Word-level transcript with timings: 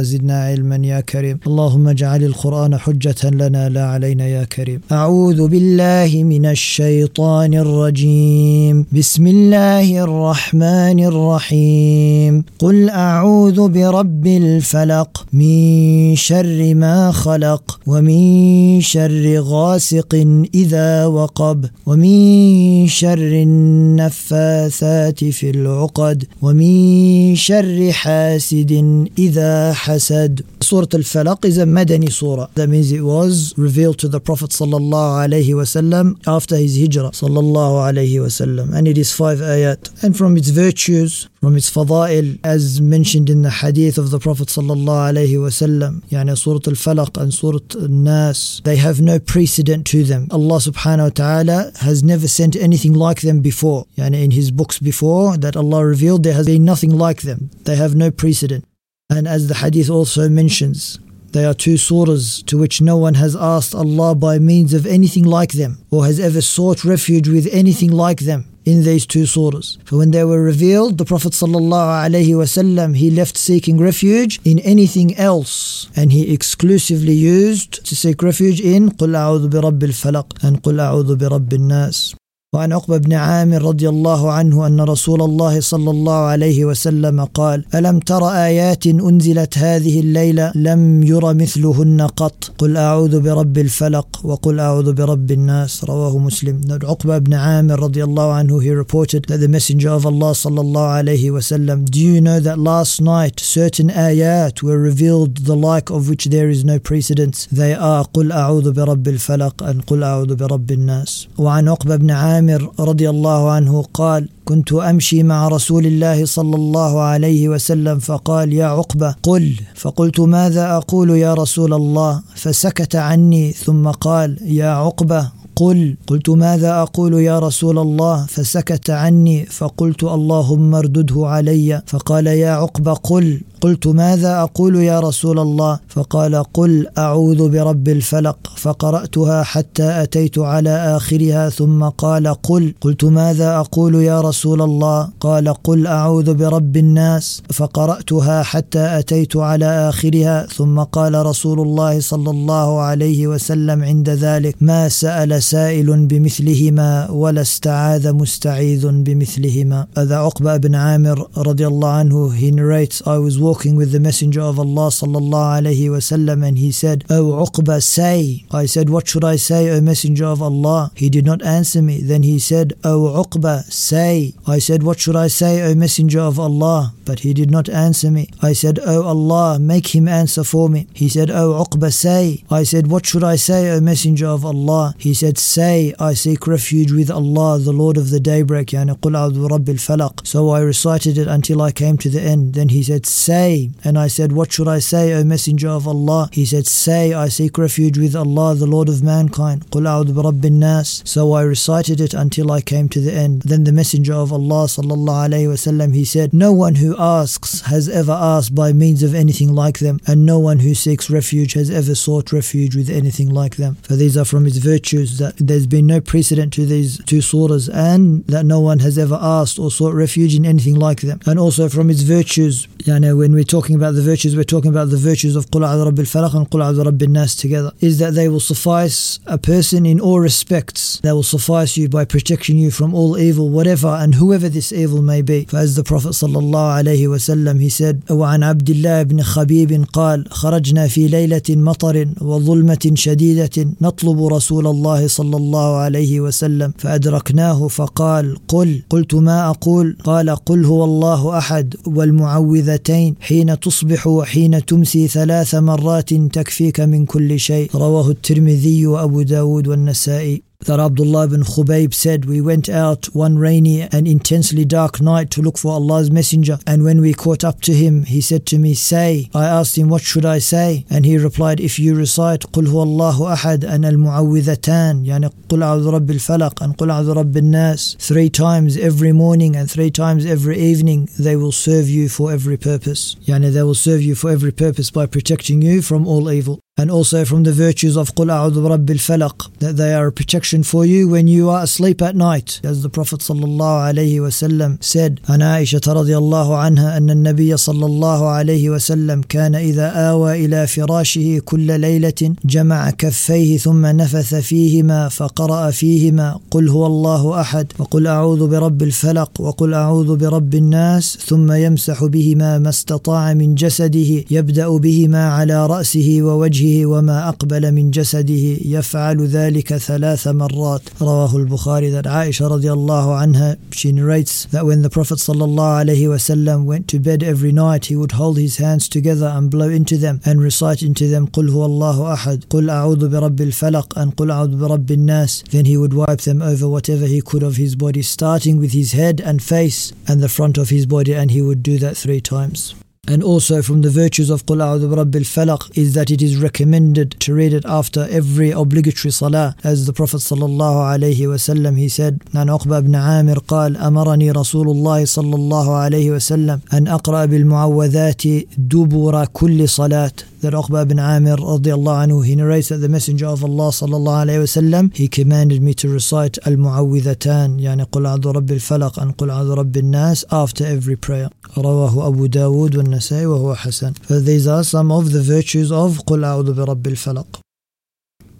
وزدنا 0.00 0.44
علما 0.44 0.76
يا 0.76 1.00
كريم. 1.00 1.38
اللهم 1.46 1.88
اجعل 1.88 2.24
القرآن 2.24 2.76
حجة 2.76 3.30
لنا 3.30 3.68
لا 3.68 3.84
علينا 3.84 4.26
يا 4.26 4.44
كريم. 4.44 4.80
أعوذ 4.92 5.48
بالله 5.48 6.24
من 6.24 6.46
الشيطان 6.46 7.54
الرجيم. 7.54 8.86
بسم 8.92 9.26
الله 9.26 10.04
الرحمن 10.04 11.04
الرحيم. 11.04 12.44
قل 12.58 12.90
أعوذ 12.90 13.68
برب 13.68 14.26
الفلق. 14.26 15.26
من 15.32 16.16
شر 16.16 16.74
ما 16.74 17.12
خلق. 17.12 17.80
ومن 17.86 18.80
شر 18.80 19.40
غاسق 19.40 20.26
إذا 20.54 21.06
وقب. 21.06 21.64
ومن 21.86 22.86
شر 22.86 23.42
النفاثات 23.42 25.24
في 25.24 25.50
العقد. 25.50 26.24
ومن 26.42 27.34
شر 27.34 27.92
حاسد 27.92 29.04
إذا 29.18 29.72
حسد. 29.72 29.89
Surah 29.98 30.86
Al-Falaq 30.92 31.44
is 31.44 31.58
a 31.58 31.64
Madani 31.64 32.10
surah. 32.10 32.46
That 32.54 32.68
means 32.68 32.92
it 32.92 33.02
was 33.02 33.54
revealed 33.56 33.98
to 34.00 34.08
the 34.08 34.20
Prophet 34.20 34.50
sallallahu 34.50 35.28
alaihi 35.28 35.48
wasallam 35.48 36.20
after 36.26 36.56
his 36.56 36.76
hijrah 36.76 37.10
sallallahu 37.10 37.92
wasallam. 38.22 38.74
And 38.74 38.86
it 38.86 38.98
is 38.98 39.12
five 39.12 39.38
ayat. 39.38 40.02
And 40.02 40.16
from 40.16 40.36
its 40.36 40.50
virtues, 40.50 41.28
from 41.40 41.56
its 41.56 41.70
fada'il, 41.70 42.38
as 42.44 42.80
mentioned 42.80 43.30
in 43.30 43.42
the 43.42 43.50
hadith 43.50 43.98
of 43.98 44.10
the 44.10 44.18
Prophet 44.18 44.48
sallallahu 44.48 45.12
alaihi 45.12 45.38
wasallam, 45.38 46.02
yani 46.08 46.36
Surah 46.36 46.60
Al-Falaq 46.66 47.16
and 47.20 47.32
Al-Nas, 47.74 48.60
they 48.64 48.76
have 48.76 49.00
no 49.00 49.18
precedent 49.18 49.86
to 49.86 50.04
them. 50.04 50.28
Allah 50.30 50.58
subhanahu 50.58 51.04
wa 51.04 51.08
ta'ala 51.10 51.72
has 51.80 52.02
never 52.02 52.28
sent 52.28 52.54
anything 52.56 52.92
like 52.92 53.22
them 53.22 53.40
before. 53.40 53.86
Yani 53.96 54.22
in 54.22 54.30
his 54.30 54.50
books 54.50 54.78
before 54.78 55.36
that 55.38 55.56
Allah 55.56 55.84
revealed, 55.84 56.22
there 56.22 56.34
has 56.34 56.46
been 56.46 56.64
nothing 56.64 56.96
like 56.96 57.22
them. 57.22 57.50
They 57.64 57.76
have 57.76 57.94
no 57.94 58.10
precedent. 58.10 58.64
And 59.09 59.27
as 59.27 59.47
the 59.47 59.55
hadith 59.55 59.89
also 59.89 60.29
mentions, 60.29 60.99
they 61.31 61.45
are 61.45 61.53
two 61.53 61.75
surahs 61.75 62.45
to 62.45 62.57
which 62.57 62.81
no 62.81 62.97
one 62.97 63.15
has 63.15 63.35
asked 63.35 63.75
Allah 63.75 64.15
by 64.15 64.39
means 64.39 64.73
of 64.73 64.85
anything 64.85 65.25
like 65.25 65.51
them 65.51 65.79
or 65.91 66.05
has 66.05 66.19
ever 66.19 66.41
sought 66.41 66.85
refuge 66.85 67.27
with 67.27 67.47
anything 67.51 67.91
like 67.91 68.21
them 68.21 68.45
in 68.63 68.83
these 68.83 69.05
two 69.05 69.23
surahs. 69.23 69.77
For 69.85 69.97
when 69.97 70.11
they 70.11 70.23
were 70.23 70.41
revealed, 70.41 70.97
the 70.97 71.05
Prophet 71.05 71.33
ﷺ, 71.33 72.95
he 72.95 73.11
left 73.11 73.37
seeking 73.37 73.77
refuge 73.77 74.39
in 74.43 74.59
anything 74.59 75.15
else 75.17 75.89
and 75.95 76.11
he 76.11 76.33
exclusively 76.33 77.13
used 77.13 77.85
to 77.85 77.95
seek 77.95 78.23
refuge 78.23 78.59
in 78.61 78.89
قُلْ 78.89 79.15
أَعُوذُ 79.15 79.49
بِرَبِّ 79.49 79.79
الْفَلَقِ 79.79 80.43
and 80.43 80.63
قُلْ 80.63 80.79
أَعُوذُ 80.79 81.17
بِرَبِّ 81.17 81.49
النَّاسِ 81.49 82.15
وعن 82.54 82.72
عقبة 82.72 82.96
بن 82.98 83.12
عامر 83.12 83.62
رضي 83.62 83.88
الله 83.88 84.32
عنه 84.32 84.66
أن 84.66 84.80
رسول 84.80 85.22
الله 85.22 85.60
صلى 85.60 85.90
الله 85.90 86.14
عليه 86.14 86.64
وسلم 86.64 87.24
قال 87.24 87.64
ألم 87.74 87.98
تر 87.98 88.28
آيات 88.28 88.86
أنزلت 88.86 89.58
هذه 89.58 90.00
الليلة 90.00 90.52
لم 90.54 91.02
ير 91.02 91.34
مثلهن 91.34 92.00
قط؟ 92.00 92.52
قل 92.58 92.76
أعوذ 92.76 93.20
برب 93.20 93.58
الفلق 93.58 94.20
وقل 94.24 94.60
أعوذ 94.60 94.92
برب 94.92 95.30
الناس. 95.30 95.84
رواه 95.84 96.18
مسلم. 96.18 96.60
عقبة 96.82 97.18
بن 97.18 97.34
عامر 97.34 97.82
رضي 97.82 98.04
الله 98.04 98.32
عنه 98.32 98.60
he 98.60 98.70
reported 98.84 99.22
that 99.28 99.40
the 99.40 99.48
messenger 99.48 99.90
of 99.90 100.06
Allah 100.06 100.32
صلى 100.32 100.60
الله 100.60 100.86
عليه 100.86 101.30
وسلم 101.30 101.84
do 101.84 102.00
you 102.00 102.20
know 102.20 102.40
that 102.40 102.58
last 102.58 103.00
night 103.00 103.38
certain 103.38 103.90
ayat 103.90 104.62
were 104.64 104.78
revealed 104.78 105.46
the 105.46 105.54
like 105.54 105.90
of 105.90 106.08
which 106.08 106.24
there 106.24 106.50
is 106.50 106.64
no 106.64 106.80
precedence? 106.80 107.46
They 107.52 107.74
are 107.74 108.04
قل 108.12 108.32
أعوذ 108.32 108.72
برب 108.72 109.08
الفلق 109.08 109.62
and 109.62 109.82
قل 109.86 110.02
أعوذ 110.02 110.34
برب 110.34 110.70
الناس. 110.70 111.28
وعن 111.38 111.68
عقبة 111.68 111.96
بن 111.96 112.10
عامر 112.10 112.39
عامر 112.40 112.70
رضي 112.80 113.10
الله 113.10 113.50
عنه 113.50 113.82
قال 113.94 114.28
كنت 114.44 114.72
أمشي 114.72 115.22
مع 115.22 115.48
رسول 115.48 115.86
الله 115.86 116.24
صلى 116.24 116.56
الله 116.56 117.00
عليه 117.00 117.48
وسلم 117.48 117.98
فقال 117.98 118.52
يا 118.52 118.66
عقبة 118.66 119.14
قل. 119.22 119.54
فقلت 119.74 120.20
ماذا 120.20 120.76
أقول 120.76 121.10
يا 121.10 121.34
رسول 121.34 121.74
الله؟ 121.74 122.22
فسكت 122.34 122.96
عني 122.96 123.52
ثم 123.52 123.88
قال 123.88 124.38
يا 124.42 124.68
عقبة 124.70 125.30
قل 125.60 125.96
قلت 126.06 126.30
ماذا 126.30 126.82
أقول 126.82 127.14
يا 127.14 127.38
رسول 127.38 127.78
الله؟ 127.78 128.26
فسكت 128.26 128.90
عني 128.90 129.46
فقلت 129.46 130.02
اللهم 130.04 130.74
اردده 130.74 131.26
علي. 131.26 131.82
فقال 131.86 132.26
يا 132.26 132.50
عقبه 132.50 132.92
قل. 132.92 133.40
قلت 133.60 133.86
ماذا 133.86 134.42
أقول 134.42 134.76
يا 134.76 135.00
رسول 135.00 135.38
الله؟ 135.38 135.78
فقال 135.88 136.42
قل 136.54 136.86
أعوذ 136.98 137.48
برب 137.48 137.88
الفلق. 137.88 138.38
فقرأتها 138.56 139.42
حتى 139.42 140.02
أتيت 140.02 140.38
على 140.38 140.96
آخرها 140.96 141.48
ثم 141.48 141.84
قال 141.84 142.28
قل. 142.28 142.74
قلت 142.80 143.04
ماذا 143.04 143.56
أقول 143.56 143.94
يا 143.94 144.20
رسول 144.20 144.62
الله؟ 144.62 145.08
قال 145.20 145.48
قل 145.48 145.86
أعوذ 145.86 146.34
برب 146.34 146.76
الناس. 146.76 147.42
فقرأتها 147.52 148.42
حتى 148.42 148.98
أتيت 148.98 149.36
على 149.36 149.88
آخرها 149.88 150.46
ثم 150.56 150.80
قال 150.80 151.26
رسول 151.26 151.60
الله 151.60 152.00
صلى 152.00 152.30
الله 152.30 152.80
عليه 152.80 153.26
وسلم 153.26 153.84
عند 153.84 154.08
ذلك 154.10 154.56
ما 154.60 154.88
سأل 154.88 155.42
سائل 155.49 156.07
بمثلهما 156.07 157.11
ولا 157.11 157.41
استعاذ 157.41 158.13
مستعيذ 158.13 158.87
بمثلهما 158.87 159.87
هذا 159.97 160.15
عقبه 160.15 160.57
بن 160.57 160.75
عامر 160.75 161.27
رضي 161.37 161.67
الله 161.67 161.89
عنه 161.89 162.29
he 162.35 162.51
narrates 162.51 163.01
I 163.05 163.17
was 163.17 163.39
walking 163.39 163.75
with 163.75 163.91
the 163.91 163.99
messenger 163.99 164.41
of 164.41 164.59
Allah 164.59 164.89
sallallahu 164.89 165.57
alayhi 165.61 165.89
wasallam 165.89 166.43
and 166.47 166.57
he 166.57 166.71
said 166.71 167.03
O 167.09 167.45
Uqba 167.45 167.81
say 167.81 168.45
I 168.51 168.65
said 168.65 168.89
what 168.89 169.07
should 169.07 169.23
I 169.23 169.35
say 169.37 169.69
O 169.75 169.81
messenger 169.81 170.25
of 170.25 170.41
Allah 170.41 170.91
he 170.95 171.09
did 171.09 171.25
not 171.25 171.41
answer 171.43 171.81
me 171.81 172.01
then 172.01 172.23
he 172.23 172.37
said 172.39 172.73
O 172.83 172.95
Uqba 173.23 173.63
say 173.71 174.33
I 174.47 174.59
said 174.59 174.83
what 174.83 174.99
should 174.99 175.15
I 175.15 175.27
say 175.27 175.53
O 175.63 175.75
messenger 175.75 176.19
of 176.21 176.39
Allah 176.39 176.93
but 177.05 177.19
he 177.19 177.33
did 177.33 177.51
not 177.51 177.69
answer 177.69 178.09
me 178.11 178.29
I 178.41 178.53
said 178.53 178.79
O 178.85 179.03
Allah 179.03 179.59
make 179.59 179.87
him 179.95 180.07
answer 180.07 180.43
for 180.43 180.69
me 180.69 180.87
he 180.93 181.07
said 181.09 181.29
O 181.31 181.63
Uqba 181.63 181.91
say 181.93 182.43
I 182.49 182.63
said 182.63 182.87
what 182.87 183.05
should 183.05 183.23
I 183.23 183.35
say 183.35 183.71
O 183.75 183.79
messenger 183.81 184.27
of 184.27 184.45
Allah 184.45 184.93
he 184.97 185.13
said 185.13 185.28
say 185.29 185.93
I 185.99 186.13
seek 186.13 186.47
refuge 186.47 186.91
with 186.91 187.11
Allah 187.11 187.59
the 187.59 187.71
Lord 187.71 187.97
of 187.97 188.09
the 188.09 188.19
daybreak 188.19 188.67
yani 188.73 188.95
قل 189.01 189.15
أعوذ 189.15 189.47
برب 189.47 189.69
الفلق 189.69 190.25
so 190.25 190.49
I 190.49 190.59
recited 190.61 191.17
it 191.17 191.27
until 191.27 191.61
I 191.61 191.71
came 191.71 191.97
to 191.97 192.09
the 192.09 192.21
end 192.21 192.53
then 192.53 192.69
he 192.69 192.81
said 192.83 193.05
say 193.05 193.69
and 193.83 193.97
I 193.97 194.07
said 194.07 194.31
what 194.31 194.51
should 194.51 194.67
I 194.67 194.79
say 194.79 195.13
O 195.13 195.23
messenger 195.23 195.69
of 195.69 195.87
Allah 195.87 196.29
he 196.31 196.45
said 196.45 196.67
say 196.67 197.13
I 197.13 197.27
seek 197.29 197.57
refuge 197.57 197.97
with 197.97 198.15
Allah 198.15 198.55
the 198.55 198.65
Lord 198.65 198.89
of 198.89 199.03
mankind 199.03 199.65
قل 199.71 199.85
أعوذ 199.85 200.13
برب 200.13 200.45
الناس 200.45 201.03
so 201.05 201.33
I 201.33 201.41
recited 201.43 202.01
it 202.01 202.13
until 202.13 202.51
I 202.51 202.61
came 202.61 202.89
to 202.89 202.99
the 202.99 203.13
end 203.13 203.43
then 203.43 203.63
the 203.63 203.71
messenger 203.71 204.13
of 204.13 204.31
Allah 204.31 204.65
sallallahu 204.65 205.29
alayhi 205.29 205.47
wasallam 205.47 205.93
he 205.93 206.05
said 206.05 206.33
no 206.33 206.51
one 206.51 206.75
who 206.75 206.95
asks 206.97 207.61
has 207.61 207.89
ever 207.89 208.11
asked 208.11 208.53
by 208.55 208.73
means 208.73 209.03
of 209.03 209.13
anything 209.13 209.53
like 209.53 209.79
them 209.79 209.99
and 210.07 210.25
no 210.25 210.39
one 210.39 210.59
who 210.59 210.73
seeks 210.73 211.09
refuge 211.09 211.53
has 211.53 211.69
ever 211.69 211.95
sought 211.95 212.31
refuge 212.31 212.75
with 212.75 212.89
anything 212.89 213.29
like 213.29 213.55
them 213.57 213.75
for 213.83 213.95
these 213.95 214.17
are 214.17 214.25
from 214.25 214.45
its 214.45 214.57
virtues 214.57 215.18
that 215.20 215.34
there's 215.48 215.68
been 215.76 215.86
no 215.94 216.00
precedent 216.12 216.52
to 216.54 216.62
these 216.66 216.90
two 217.10 217.22
surahs, 217.30 217.66
and 217.72 218.24
that 218.26 218.44
no 218.54 218.60
one 218.70 218.80
has 218.86 218.96
ever 219.04 219.18
asked 219.20 219.58
or 219.62 219.70
sought 219.70 219.94
refuge 219.94 220.34
in 220.34 220.44
anything 220.44 220.76
like 220.86 221.00
them. 221.08 221.18
And 221.26 221.38
also 221.38 221.68
from 221.68 221.86
its 221.90 222.02
virtues, 222.02 222.66
you 222.84 222.98
know, 222.98 223.14
when 223.20 223.32
we're 223.32 223.52
talking 223.56 223.76
about 223.76 223.94
the 223.94 224.02
virtues, 224.02 224.34
we're 224.36 224.52
talking 224.54 224.72
about 224.76 224.90
the 224.90 225.02
virtues 225.10 225.36
of 225.36 225.46
Qul 225.52 225.62
A'udhu 225.68 225.84
Rabbil 225.90 226.10
Falaq 226.14 226.34
and 226.34 226.48
Qul 226.50 226.62
A'udhu 226.64 226.84
Rabbil 226.90 227.08
Nas 227.08 227.36
together, 227.36 227.72
is 227.80 227.98
that 227.98 228.14
they 228.14 228.28
will 228.28 228.40
suffice 228.52 229.20
a 229.26 229.38
person 229.38 229.86
in 229.86 230.00
all 230.00 230.20
respects. 230.20 230.98
They 231.00 231.12
will 231.12 231.30
suffice 231.36 231.76
you 231.76 231.88
by 231.88 232.04
protecting 232.04 232.58
you 232.58 232.70
from 232.70 232.94
all 232.94 233.18
evil, 233.18 233.48
whatever 233.50 233.88
and 233.88 234.14
whoever 234.16 234.48
this 234.48 234.72
evil 234.72 235.02
may 235.02 235.22
be. 235.22 235.44
For 235.44 235.58
as 235.58 235.76
the 235.76 235.84
Prophet 235.84 236.14
sallallahu 236.22 236.82
alaihi 236.82 237.08
wasallam 237.14 237.60
he 237.60 237.68
said, 237.68 238.02
وعن 238.08 238.42
عبد 238.42 238.70
الله 238.70 239.02
بن 239.02 239.22
خبيب 239.22 239.84
قال 239.92 240.24
خرجنا 240.30 240.88
في 240.88 241.08
ليلة 241.08 241.42
مطر 241.48 242.08
وظلمة 242.20 242.92
شديدة 242.94 243.66
نطلب 243.80 244.26
رسول 244.26 244.66
الله 244.66 245.06
صلى 245.10 245.36
الله 245.36 245.76
عليه 245.76 246.20
وسلم 246.20 246.72
فأدركناه 246.78 247.68
فقال 247.68 248.36
قل. 248.48 248.82
قلت 248.90 249.14
ما 249.14 249.50
أقول؟ 249.50 249.96
قال 250.04 250.30
قل 250.30 250.64
هو 250.64 250.84
الله 250.84 251.38
أحد 251.38 251.74
والمعوذتين 251.86 253.14
حين 253.20 253.60
تصبح 253.60 254.06
وحين 254.06 254.66
تمسي 254.66 255.08
ثلاث 255.08 255.54
مرات 255.54 256.14
تكفيك 256.14 256.80
من 256.80 257.06
كل 257.06 257.40
شيء. 257.40 257.70
رواه 257.74 258.10
الترمذي 258.10 258.86
وأبو 258.86 259.22
داود 259.22 259.68
والنسائي. 259.68 260.49
That 260.66 260.78
Abdullah 260.80 261.24
ibn 261.24 261.42
Khubayb 261.42 261.94
said, 261.94 262.24
We 262.24 262.40
went 262.40 262.68
out 262.68 263.06
one 263.06 263.38
rainy 263.38 263.82
and 263.82 264.06
intensely 264.06 264.64
dark 264.64 265.00
night 265.00 265.30
to 265.32 265.42
look 265.42 265.58
for 265.58 265.72
Allah's 265.72 266.10
Messenger. 266.10 266.58
And 266.66 266.84
when 266.84 267.00
we 267.00 267.14
caught 267.14 267.44
up 267.44 267.60
to 267.62 267.72
him, 267.72 268.04
he 268.04 268.20
said 268.20 268.46
to 268.46 268.58
me, 268.58 268.74
Say. 268.74 269.30
I 269.34 269.46
asked 269.46 269.76
him, 269.78 269.88
What 269.88 270.02
should 270.02 270.26
I 270.26 270.38
say? 270.38 270.84
And 270.90 271.06
he 271.06 271.16
replied, 271.18 271.60
If 271.60 271.78
you 271.78 271.94
recite 271.94 272.40
Qul 272.52 272.66
huwallahu 272.66 273.36
ahad 273.36 273.64
and 273.64 273.84
al 273.84 273.94
muawwidhatan, 273.94 275.06
yani 275.06 275.32
Qul 275.48 275.62
a'udhu 275.62 275.98
rabbil 275.98 276.20
falaq 276.20 276.60
and 276.60 276.76
Qul 276.76 276.88
a'udhu 276.88 277.22
rabbil 277.22 277.44
nas, 277.44 277.96
three 277.98 278.28
times 278.28 278.76
every 278.76 279.12
morning 279.12 279.56
and 279.56 279.70
three 279.70 279.90
times 279.90 280.26
every 280.26 280.58
evening, 280.58 281.08
they 281.18 281.36
will 281.36 281.52
serve 281.52 281.88
you 281.88 282.08
for 282.08 282.32
every 282.32 282.56
purpose. 282.56 283.16
Yani 283.24 283.52
they 283.52 283.62
will 283.62 283.74
serve 283.74 284.02
you 284.02 284.14
for 284.14 284.30
every 284.30 284.52
purpose 284.52 284.90
by 284.90 285.06
protecting 285.06 285.62
you 285.62 285.82
from 285.82 286.06
all 286.06 286.30
evil 286.30 286.60
and 286.80 286.90
also 286.90 287.24
from 287.26 287.42
the 287.42 287.52
virtues 287.52 287.96
of 287.96 288.14
قُلْ 288.14 288.30
أَعُوذُ 288.30 288.54
بِرَبِّ 288.54 288.90
الْفَلَقِ 288.90 289.58
that 289.58 289.76
they 289.76 289.92
are 289.92 290.06
a 290.06 290.12
protection 290.12 290.62
for 290.62 290.86
you 290.86 291.08
when 291.08 291.28
you 291.28 291.50
are 291.50 291.62
asleep 291.62 292.00
at 292.00 292.16
night. 292.16 292.60
As 292.64 292.82
the 292.82 292.88
Prophet 292.88 293.20
وسلم 293.20 294.78
said 294.80 295.20
عن 295.28 295.42
عائشة 295.42 295.80
رضي 295.88 296.16
الله 296.16 296.56
عنها 296.56 296.96
أن 296.96 297.10
النبي 297.10 297.56
صلى 297.56 297.86
الله 297.86 298.28
عليه 298.28 298.70
وسلم 298.70 299.20
كان 299.28 299.54
إذا 299.54 299.86
آوى 299.86 300.44
إلى 300.44 300.66
فراشه 300.66 301.38
كل 301.44 301.80
ليلة 301.80 302.34
جمع 302.44 302.90
كفيه 302.90 303.58
ثم 303.58 303.86
نفث 303.86 304.34
فيهما 304.34 305.08
فقرأ 305.08 305.70
فيهما 305.70 306.40
قل 306.50 306.68
هو 306.68 306.86
الله 306.86 307.40
أحد 307.40 307.72
وقل 307.78 308.06
أعوذ 308.06 308.48
برب 308.48 308.82
الفلق 308.82 309.40
وقل 309.40 309.74
أعوذ 309.74 310.16
برب 310.16 310.54
الناس 310.54 311.18
ثم 311.26 311.52
يمسح 311.52 312.04
بهما 312.04 312.58
ما 312.58 312.68
استطاع 312.68 313.34
من 313.34 313.54
جسده 313.54 314.24
يبدأ 314.30 314.68
بهما 314.68 315.28
على 315.28 315.66
رأسه 315.66 316.18
ووجهه 316.22 316.59
وما 316.59 317.29
أقبل 317.29 317.71
من 317.71 317.91
جسده 317.91 318.45
يفعل 318.65 319.27
ذلك 319.27 319.77
ثلاث 319.77 320.27
مرات 320.27 320.81
رواه 321.01 321.35
البخاري 321.37 321.91
that 321.91 322.05
Aisha 322.05 322.49
radiallahu 322.49 323.15
anha 323.23 323.57
she 323.71 323.91
narrates 323.91 324.45
that 324.45 324.65
when 324.65 324.81
the 324.81 324.89
Prophet 324.89 325.19
sallallahu 325.19 325.85
alayhi 325.85 326.07
wasallam 326.07 326.65
went 326.65 326.87
to 326.87 326.99
bed 326.99 327.23
every 327.23 327.51
night 327.51 327.85
he 327.85 327.95
would 327.95 328.13
hold 328.13 328.37
his 328.37 328.57
hands 328.57 328.87
together 328.89 329.27
and 329.27 329.49
blow 329.49 329.69
into 329.69 329.97
them 329.97 330.19
and 330.25 330.41
recite 330.41 330.81
into 330.83 331.07
them 331.07 331.27
قل 331.27 331.49
هو 331.49 331.65
الله 331.65 332.13
أحد 332.13 332.43
قل 332.49 332.69
أعوذ 332.69 333.09
برب 333.09 333.41
الفلق 333.41 333.99
and 333.99 334.13
قل 334.15 334.31
أعوذ 334.31 334.55
برب 334.59 334.91
الناس 334.91 335.43
then 335.51 335.65
he 335.65 335.77
would 335.77 335.93
wipe 335.93 336.21
them 336.21 336.41
over 336.41 336.67
whatever 336.67 337.05
he 337.05 337.21
could 337.21 337.43
of 337.43 337.55
his 337.57 337.75
body 337.75 338.01
starting 338.01 338.57
with 338.57 338.71
his 338.73 338.91
head 338.93 339.21
and 339.21 339.41
face 339.41 339.93
and 340.07 340.21
the 340.21 340.29
front 340.29 340.57
of 340.57 340.69
his 340.69 340.85
body 340.85 341.13
and 341.13 341.31
he 341.31 341.41
would 341.41 341.61
do 341.63 341.77
that 341.77 341.95
three 341.97 342.21
times 342.21 342.75
and 343.07 343.23
also 343.23 343.61
from 343.61 343.81
the 343.81 343.89
virtues 343.89 344.29
of 344.29 344.45
قُلْ 344.45 344.57
أَعُوذُ 344.57 344.89
بِرَبِّ 344.89 345.15
الْفَلَقِ 345.15 345.77
is 345.77 345.93
that 345.93 346.09
it 346.09 346.21
is 346.21 346.37
recommended 346.37 347.11
to 347.19 347.33
read 347.33 347.53
it 347.53 347.65
after 347.65 348.07
every 348.09 348.51
obligatory 348.51 349.11
salah. 349.11 349.55
As 349.63 349.85
the 349.85 349.93
Prophet 349.93 350.17
صلى 350.17 350.45
الله 350.45 350.83
عليه 350.83 351.27
وسلم 351.27 351.77
he 351.77 351.89
said, 351.89 352.19
عن 352.33 352.49
عقبة 352.49 352.79
بن 352.79 352.95
عامر 352.95 353.39
قال 353.39 353.77
أمرني 353.77 354.31
رسول 354.31 354.69
الله 354.69 355.05
صلى 355.05 355.35
الله 355.35 355.75
عليه 355.75 356.11
وسلم 356.11 356.59
أن 356.73 356.87
أقرأ 356.87 357.25
بالمعوذات 357.25 358.23
دبر 358.57 359.25
كل 359.25 359.69
صلاة 359.69 360.13
that 360.41 360.53
Uqba 360.53 360.87
bin 360.87 360.99
Amir 360.99 361.37
radiallahu 361.37 362.07
anhu, 362.07 362.25
he 362.25 362.35
narrates 362.35 362.69
that 362.69 362.77
the 362.77 362.89
Messenger 362.89 363.27
of 363.27 363.43
Allah 363.43 363.69
sallallahu 363.69 364.25
alayhi 364.25 364.43
wasallam, 364.45 364.95
he 364.95 365.07
commanded 365.07 365.61
me 365.61 365.73
to 365.73 365.89
recite 365.89 366.37
al-mu'awwidhatan, 366.45 367.59
yani 367.59 367.85
قل 367.91 368.05
أعوذ 368.05 368.27
رب 368.27 368.51
الفلق 368.51 368.99
and 368.99 369.17
قل 369.17 369.29
أعوذ 369.29 369.53
رب 369.53 369.77
الناس 369.77 370.25
after 370.31 370.65
every 370.65 370.95
prayer. 370.95 371.29
رواه 371.57 372.07
أبو 372.07 372.25
داود 372.25 372.75
والنسائي 372.75 373.25
وهو 373.25 373.55
حسن. 373.55 373.93
So 374.07 374.19
these 374.19 374.47
are 374.47 374.63
some 374.63 374.91
of 374.91 375.11
the 375.11 375.21
virtues 375.21 375.71
of 375.71 376.01
قل 376.05 376.23
أعوذ 376.23 376.53
برب 376.53 376.87
الفلق. 376.87 377.39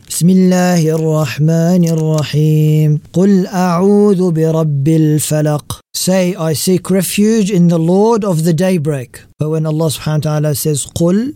بسم 0.10 0.30
الله 0.30 0.96
الرحمن 0.96 1.90
الرحيم 1.90 3.00
قل 3.14 3.48
أعوذ 3.48 4.32
برب 4.32 4.88
الفلق 4.88 5.80
Say, 5.96 6.36
I 6.36 6.54
seek 6.54 6.92
refuge 6.92 7.50
in 7.50 7.70
the 7.70 7.80
Lord 7.80 8.24
of 8.24 8.44
the 8.44 8.54
daybreak. 8.54 9.22
But 9.40 9.50
when 9.50 9.66
Allah 9.66 9.88
subhanahu 9.88 10.26
wa 10.26 10.30
ta'ala 10.30 10.56
says 10.56 10.86
قل 10.86 11.34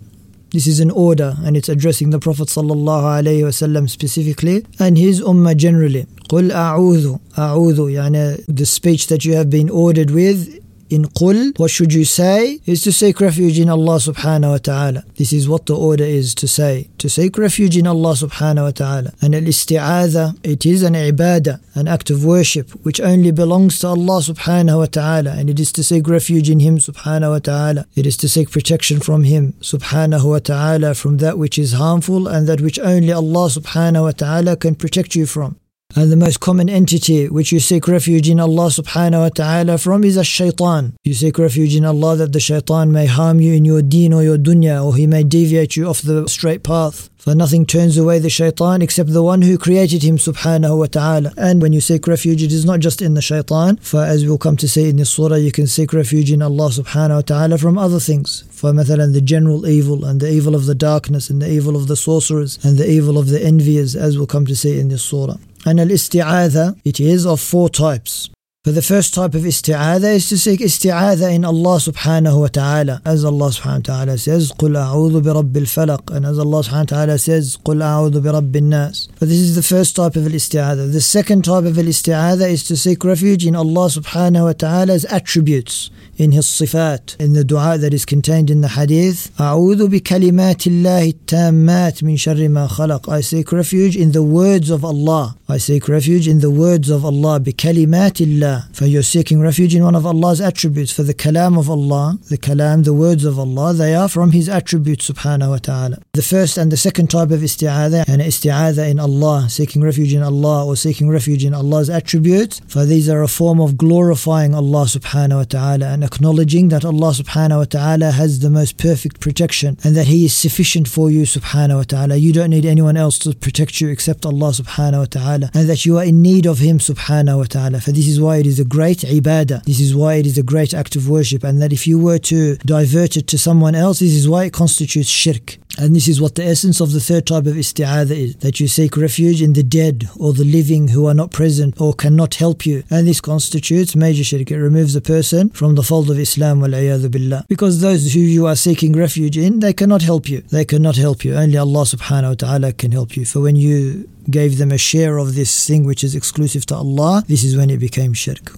This 0.53 0.65
is 0.65 0.79
an 0.79 0.89
order 0.89 1.35
and 1.43 1.55
it's 1.55 1.69
addressing 1.69 2.09
the 2.09 2.19
Prophet 2.19 2.47
ﷺ 2.47 3.89
specifically 3.89 4.65
and 4.79 4.97
his 4.97 5.21
ummah 5.21 5.55
generally. 5.55 6.07
قل 6.29 6.51
أعوذ 6.51 7.17
أعوذ 7.37 7.91
يعني 7.91 8.45
the 8.47 8.65
speech 8.65 9.07
that 9.07 9.25
you 9.25 9.33
have 9.33 9.49
been 9.49 9.69
ordered 9.69 10.11
with 10.11 10.59
in 10.94 11.06
qul, 11.06 11.58
what 11.58 11.70
should 11.70 11.92
you 11.92 12.04
say? 12.04 12.60
Is 12.66 12.82
to 12.82 12.92
seek 12.92 13.20
refuge 13.20 13.58
in 13.58 13.68
Allah 13.68 13.96
subhanahu 13.96 14.50
wa 14.50 14.58
ta'ala. 14.58 15.04
This 15.16 15.32
is 15.32 15.48
what 15.48 15.66
the 15.66 15.76
order 15.76 16.04
is 16.04 16.34
to 16.36 16.46
say. 16.46 16.88
To 16.98 17.08
seek 17.08 17.36
refuge 17.36 17.76
in 17.76 17.86
Allah 17.86 18.12
subhanahu 18.12 18.64
wa 18.68 18.70
ta'ala. 18.70 19.12
And 19.20 19.34
al-isti'adha, 19.34 20.38
it 20.44 20.64
is 20.64 20.84
an 20.84 20.94
ibadah, 20.94 21.60
an 21.74 21.88
act 21.88 22.10
of 22.10 22.24
worship, 22.24 22.70
which 22.84 23.00
only 23.00 23.32
belongs 23.32 23.80
to 23.80 23.88
Allah 23.88 24.20
subhanahu 24.20 24.78
wa 24.78 24.86
ta'ala. 24.86 25.32
And 25.32 25.50
it 25.50 25.58
is 25.58 25.72
to 25.72 25.82
seek 25.82 26.06
refuge 26.06 26.48
in 26.48 26.60
Him 26.60 26.78
subhanahu 26.78 27.32
wa 27.32 27.38
ta'ala. 27.40 27.86
It 27.96 28.06
is 28.06 28.16
to 28.18 28.28
seek 28.28 28.52
protection 28.52 29.00
from 29.00 29.24
Him 29.24 29.54
subhanahu 29.60 30.30
wa 30.30 30.38
ta'ala 30.38 30.94
from 30.94 31.18
that 31.18 31.38
which 31.38 31.58
is 31.58 31.72
harmful 31.72 32.28
and 32.28 32.46
that 32.46 32.60
which 32.60 32.78
only 32.78 33.12
Allah 33.12 33.48
subhanahu 33.48 34.02
wa 34.02 34.12
ta'ala 34.12 34.56
can 34.56 34.76
protect 34.76 35.16
you 35.16 35.26
from. 35.26 35.58
And 35.95 36.11
the 36.11 36.15
most 36.15 36.39
common 36.39 36.69
entity 36.69 37.27
which 37.29 37.51
you 37.51 37.59
seek 37.59 37.87
refuge 37.87 38.29
in 38.29 38.39
Allah 38.39 38.67
subhanahu 38.67 39.21
wa 39.21 39.29
ta'ala 39.29 39.79
from 39.79 40.03
is 40.03 40.17
a 40.17 40.23
shaitan. 40.23 40.95
You 41.03 41.15
seek 41.15 41.39
refuge 41.39 41.75
in 41.75 41.83
Allah 41.83 42.15
that 42.17 42.31
the 42.31 42.39
shaitan 42.39 42.91
may 42.91 43.07
harm 43.07 43.41
you 43.41 43.55
in 43.55 43.65
your 43.65 43.81
deen 43.81 44.13
or 44.13 44.21
your 44.21 44.37
dunya 44.37 44.85
or 44.85 44.95
he 44.95 45.07
may 45.07 45.23
deviate 45.23 45.75
you 45.75 45.89
off 45.89 46.03
the 46.03 46.27
straight 46.27 46.61
path. 46.61 47.09
For 47.17 47.33
nothing 47.33 47.65
turns 47.65 47.97
away 47.97 48.19
the 48.19 48.29
shaitan 48.29 48.83
except 48.83 49.11
the 49.11 49.23
one 49.23 49.41
who 49.41 49.57
created 49.57 50.03
him 50.03 50.17
subhanahu 50.17 50.77
wa 50.77 50.85
ta'ala. 50.85 51.33
And 51.37 51.59
when 51.59 51.73
you 51.73 51.81
seek 51.81 52.05
refuge, 52.05 52.43
it 52.43 52.51
is 52.51 52.65
not 52.65 52.81
just 52.81 53.01
in 53.01 53.15
the 53.15 53.21
shaitan. 53.21 53.77
For 53.77 54.03
as 54.03 54.23
we'll 54.25 54.37
come 54.37 54.57
to 54.57 54.69
see 54.69 54.89
in 54.89 54.97
this 54.97 55.09
surah, 55.09 55.37
you 55.37 55.51
can 55.51 55.65
seek 55.65 55.91
refuge 55.91 56.31
in 56.31 56.43
Allah 56.43 56.69
subhanahu 56.69 57.15
wa 57.15 57.21
ta'ala 57.21 57.57
from 57.57 57.79
other 57.79 57.99
things. 57.99 58.43
For 58.51 58.71
مثلا 58.71 59.11
the 59.11 59.21
general 59.21 59.65
evil 59.65 60.05
and 60.05 60.21
the 60.21 60.31
evil 60.31 60.53
of 60.53 60.67
the 60.67 60.75
darkness 60.75 61.31
and 61.31 61.41
the 61.41 61.51
evil 61.51 61.75
of 61.75 61.87
the 61.87 61.95
sorcerers 61.95 62.59
and 62.63 62.77
the 62.77 62.87
evil 62.87 63.17
of 63.17 63.27
the 63.27 63.39
enviers 63.39 63.95
as 63.95 64.17
we'll 64.17 64.27
come 64.27 64.45
to 64.45 64.55
see 64.55 64.79
in 64.79 64.89
this 64.89 65.01
surah. 65.01 65.37
And 65.66 65.80
al-isti'adha, 65.80 66.78
it 66.84 67.00
is 67.00 67.24
of 67.26 67.40
four 67.40 67.68
types. 67.70 68.28
For 68.65 68.73
the 68.73 68.81
first 68.83 69.15
type 69.15 69.33
of 69.33 69.43
isti'adha 69.43 70.13
is 70.13 70.29
to 70.29 70.37
seek 70.37 70.59
isti'adha 70.59 71.33
in 71.33 71.43
Allah 71.43 71.77
subhanahu 71.77 72.41
wa 72.41 72.47
ta'ala. 72.47 73.01
As 73.03 73.25
Allah 73.25 73.47
subhanahu 73.47 73.87
wa 73.87 73.95
ta'ala 73.95 74.17
says, 74.19 74.51
قُلْ 74.51 74.75
أَعُوذُ 74.75 75.23
بِرَبِّ 75.23 75.53
الْفَلَقِ 75.53 76.15
And 76.15 76.23
as 76.23 76.37
Allah 76.37 76.61
subhanahu 76.61 76.91
wa 76.91 76.97
ta'ala 76.97 77.17
says, 77.17 77.57
قُلْ 77.65 77.77
أَعُوذُ 77.81 78.21
بِرَبِّ 78.21 78.51
النَّاسِ 78.51 79.07
But 79.17 79.29
this 79.29 79.39
is 79.39 79.55
the 79.55 79.63
first 79.63 79.95
type 79.95 80.15
of 80.15 80.23
isti'adha. 80.23 80.91
The 80.91 81.01
second 81.01 81.45
type 81.45 81.63
of 81.63 81.77
isti'adha 81.77 82.47
is 82.47 82.63
to 82.65 82.77
seek 82.77 83.03
refuge 83.03 83.43
in 83.43 83.55
Allah 83.55 83.87
subhanahu 83.87 84.43
wa 84.43 84.53
ta'ala's 84.53 85.05
attributes 85.05 85.89
in 86.17 86.33
his 86.33 86.45
sifat, 86.45 87.15
in 87.17 87.31
the 87.33 87.45
dua 87.45 87.77
that 87.77 87.93
is 87.93 88.05
contained 88.05 88.49
in 88.49 88.59
the 88.61 88.67
hadith. 88.67 89.31
أعوذ 89.39 89.87
بكلمات 89.87 90.67
الله 90.67 91.13
التامات 91.13 92.03
من 92.03 92.17
شر 92.17 92.47
ما 92.49 92.67
خلق. 92.67 93.09
I 93.09 93.21
seek 93.21 93.51
refuge 93.53 93.95
in 93.95 94.11
the 94.11 94.21
words 94.21 94.69
of 94.69 94.83
Allah. 94.83 95.37
I 95.47 95.57
seek 95.57 95.87
refuge 95.87 96.27
in 96.27 96.39
the 96.39 96.51
words 96.51 96.89
of 96.89 97.05
Allah. 97.05 97.39
بكلمات 97.39 98.21
الله. 98.21 98.52
for 98.72 98.86
you're 98.86 99.02
seeking 99.02 99.40
refuge 99.40 99.74
in 99.74 99.84
one 99.84 99.94
of 99.94 100.06
Allah's 100.06 100.40
attributes. 100.40 100.92
For 100.92 101.02
the 101.02 101.14
kalam 101.14 101.58
of 101.58 101.68
Allah, 101.70 102.18
the 102.28 102.38
kalam, 102.38 102.84
the 102.84 102.94
words 102.94 103.24
of 103.24 103.38
Allah, 103.38 103.72
they 103.74 103.94
are 103.94 104.08
from 104.08 104.32
His 104.32 104.48
attributes 104.48 105.10
subhanahu 105.10 105.50
wa 105.50 105.58
ta'ala. 105.58 105.98
The 106.12 106.22
first 106.22 106.56
and 106.56 106.70
the 106.70 106.76
second 106.76 107.10
type 107.10 107.30
of 107.30 107.40
isti'adha, 107.40 108.04
and 108.08 108.20
isti'adha 108.22 108.88
in 108.90 108.98
Allah, 109.00 109.48
seeking 109.48 109.82
refuge 109.82 110.12
in 110.12 110.22
Allah 110.22 110.66
or 110.66 110.76
seeking 110.76 111.08
refuge 111.08 111.44
in 111.44 111.54
Allah's 111.54 111.90
attributes. 111.90 112.60
For 112.68 112.84
these 112.84 113.08
are 113.08 113.22
a 113.22 113.28
form 113.28 113.60
of 113.60 113.76
glorifying 113.76 114.54
Allah 114.54 114.84
subhanahu 114.84 115.36
wa 115.36 115.44
ta'ala 115.44 115.86
and 115.86 116.04
acknowledging 116.04 116.68
that 116.68 116.84
Allah 116.84 117.12
subhanahu 117.12 117.58
wa 117.58 117.64
ta'ala 117.64 118.10
has 118.12 118.40
the 118.40 118.50
most 118.50 118.76
perfect 118.78 119.20
protection 119.20 119.76
and 119.84 119.96
that 119.96 120.06
He 120.06 120.24
is 120.24 120.36
sufficient 120.36 120.88
for 120.88 121.10
you 121.10 121.22
subhanahu 121.22 121.76
wa 121.76 121.82
ta'ala. 121.82 122.16
You 122.16 122.32
don't 122.32 122.50
need 122.50 122.66
anyone 122.66 122.96
else 122.96 123.18
to 123.20 123.34
protect 123.34 123.80
you 123.80 123.88
except 123.88 124.26
Allah 124.26 124.50
subhanahu 124.50 124.98
wa 124.98 125.04
ta'ala 125.04 125.50
and 125.54 125.68
that 125.68 125.84
you 125.86 125.98
are 125.98 126.04
in 126.04 126.22
need 126.22 126.46
of 126.46 126.58
Him 126.58 126.78
subhanahu 126.78 127.38
wa 127.38 127.44
ta'ala. 127.44 127.80
For 127.80 127.92
this 127.92 128.08
is 128.08 128.20
why 128.20 128.42
it 128.44 128.48
is 128.48 128.60
a 128.60 128.64
great 128.64 128.98
ibadah. 128.98 129.64
This 129.64 129.80
is 129.80 129.94
why 129.94 130.14
it 130.14 130.26
is 130.26 130.36
a 130.36 130.42
great 130.42 130.74
act 130.74 130.96
of 130.96 131.08
worship 131.08 131.44
and 131.44 131.62
that 131.62 131.72
if 131.72 131.86
you 131.86 131.98
were 131.98 132.18
to 132.18 132.56
divert 132.56 133.16
it 133.16 133.26
to 133.28 133.38
someone 133.38 133.74
else, 133.74 134.00
this 134.00 134.12
is 134.12 134.28
why 134.28 134.44
it 134.44 134.52
constitutes 134.52 135.08
shirk. 135.08 135.56
And 135.76 135.96
this 135.96 136.06
is 136.06 136.20
what 136.20 136.36
the 136.36 136.44
essence 136.44 136.80
of 136.80 136.92
the 136.92 137.00
third 137.00 137.26
type 137.26 137.46
of 137.46 137.54
isti'adha 137.54 138.12
is 138.12 138.36
that 138.36 138.60
you 138.60 138.68
seek 138.68 138.96
refuge 138.96 139.42
in 139.42 139.54
the 139.54 139.62
dead 139.62 140.08
or 140.20 140.32
the 140.32 140.44
living 140.44 140.88
who 140.88 141.06
are 141.06 141.14
not 141.14 141.32
present 141.32 141.80
or 141.80 141.94
cannot 141.94 142.36
help 142.36 142.64
you. 142.64 142.84
And 142.90 143.08
this 143.08 143.20
constitutes 143.20 143.96
major 143.96 144.22
shirk. 144.22 144.50
It 144.50 144.58
removes 144.58 144.94
a 144.94 145.00
person 145.00 145.50
from 145.50 145.74
the 145.74 145.82
fold 145.82 146.10
of 146.10 146.18
Islam 146.18 146.60
billah. 146.60 147.46
Because 147.48 147.80
those 147.80 148.12
who 148.12 148.20
you 148.20 148.46
are 148.46 148.56
seeking 148.56 148.92
refuge 148.92 149.36
in, 149.36 149.60
they 149.60 149.72
cannot 149.72 150.02
help 150.02 150.28
you. 150.28 150.42
They 150.42 150.64
cannot 150.64 150.96
help 150.96 151.24
you. 151.24 151.34
Only 151.34 151.56
Allah 151.56 151.82
subhanahu 151.82 152.28
wa 152.28 152.34
ta'ala 152.34 152.72
can 152.74 152.92
help 152.92 153.16
you. 153.16 153.24
For 153.24 153.40
when 153.40 153.56
you 153.56 154.08
gave 154.30 154.58
them 154.58 154.72
a 154.72 154.78
share 154.78 155.18
of 155.18 155.34
this 155.34 155.66
thing 155.66 155.84
which 155.84 156.04
is 156.04 156.14
exclusive 156.14 156.66
to 156.66 156.74
Allah, 156.74 157.24
this 157.26 157.44
is 157.44 157.56
when 157.56 157.70
it 157.70 157.78
became 157.78 158.12
shirk. 158.12 158.52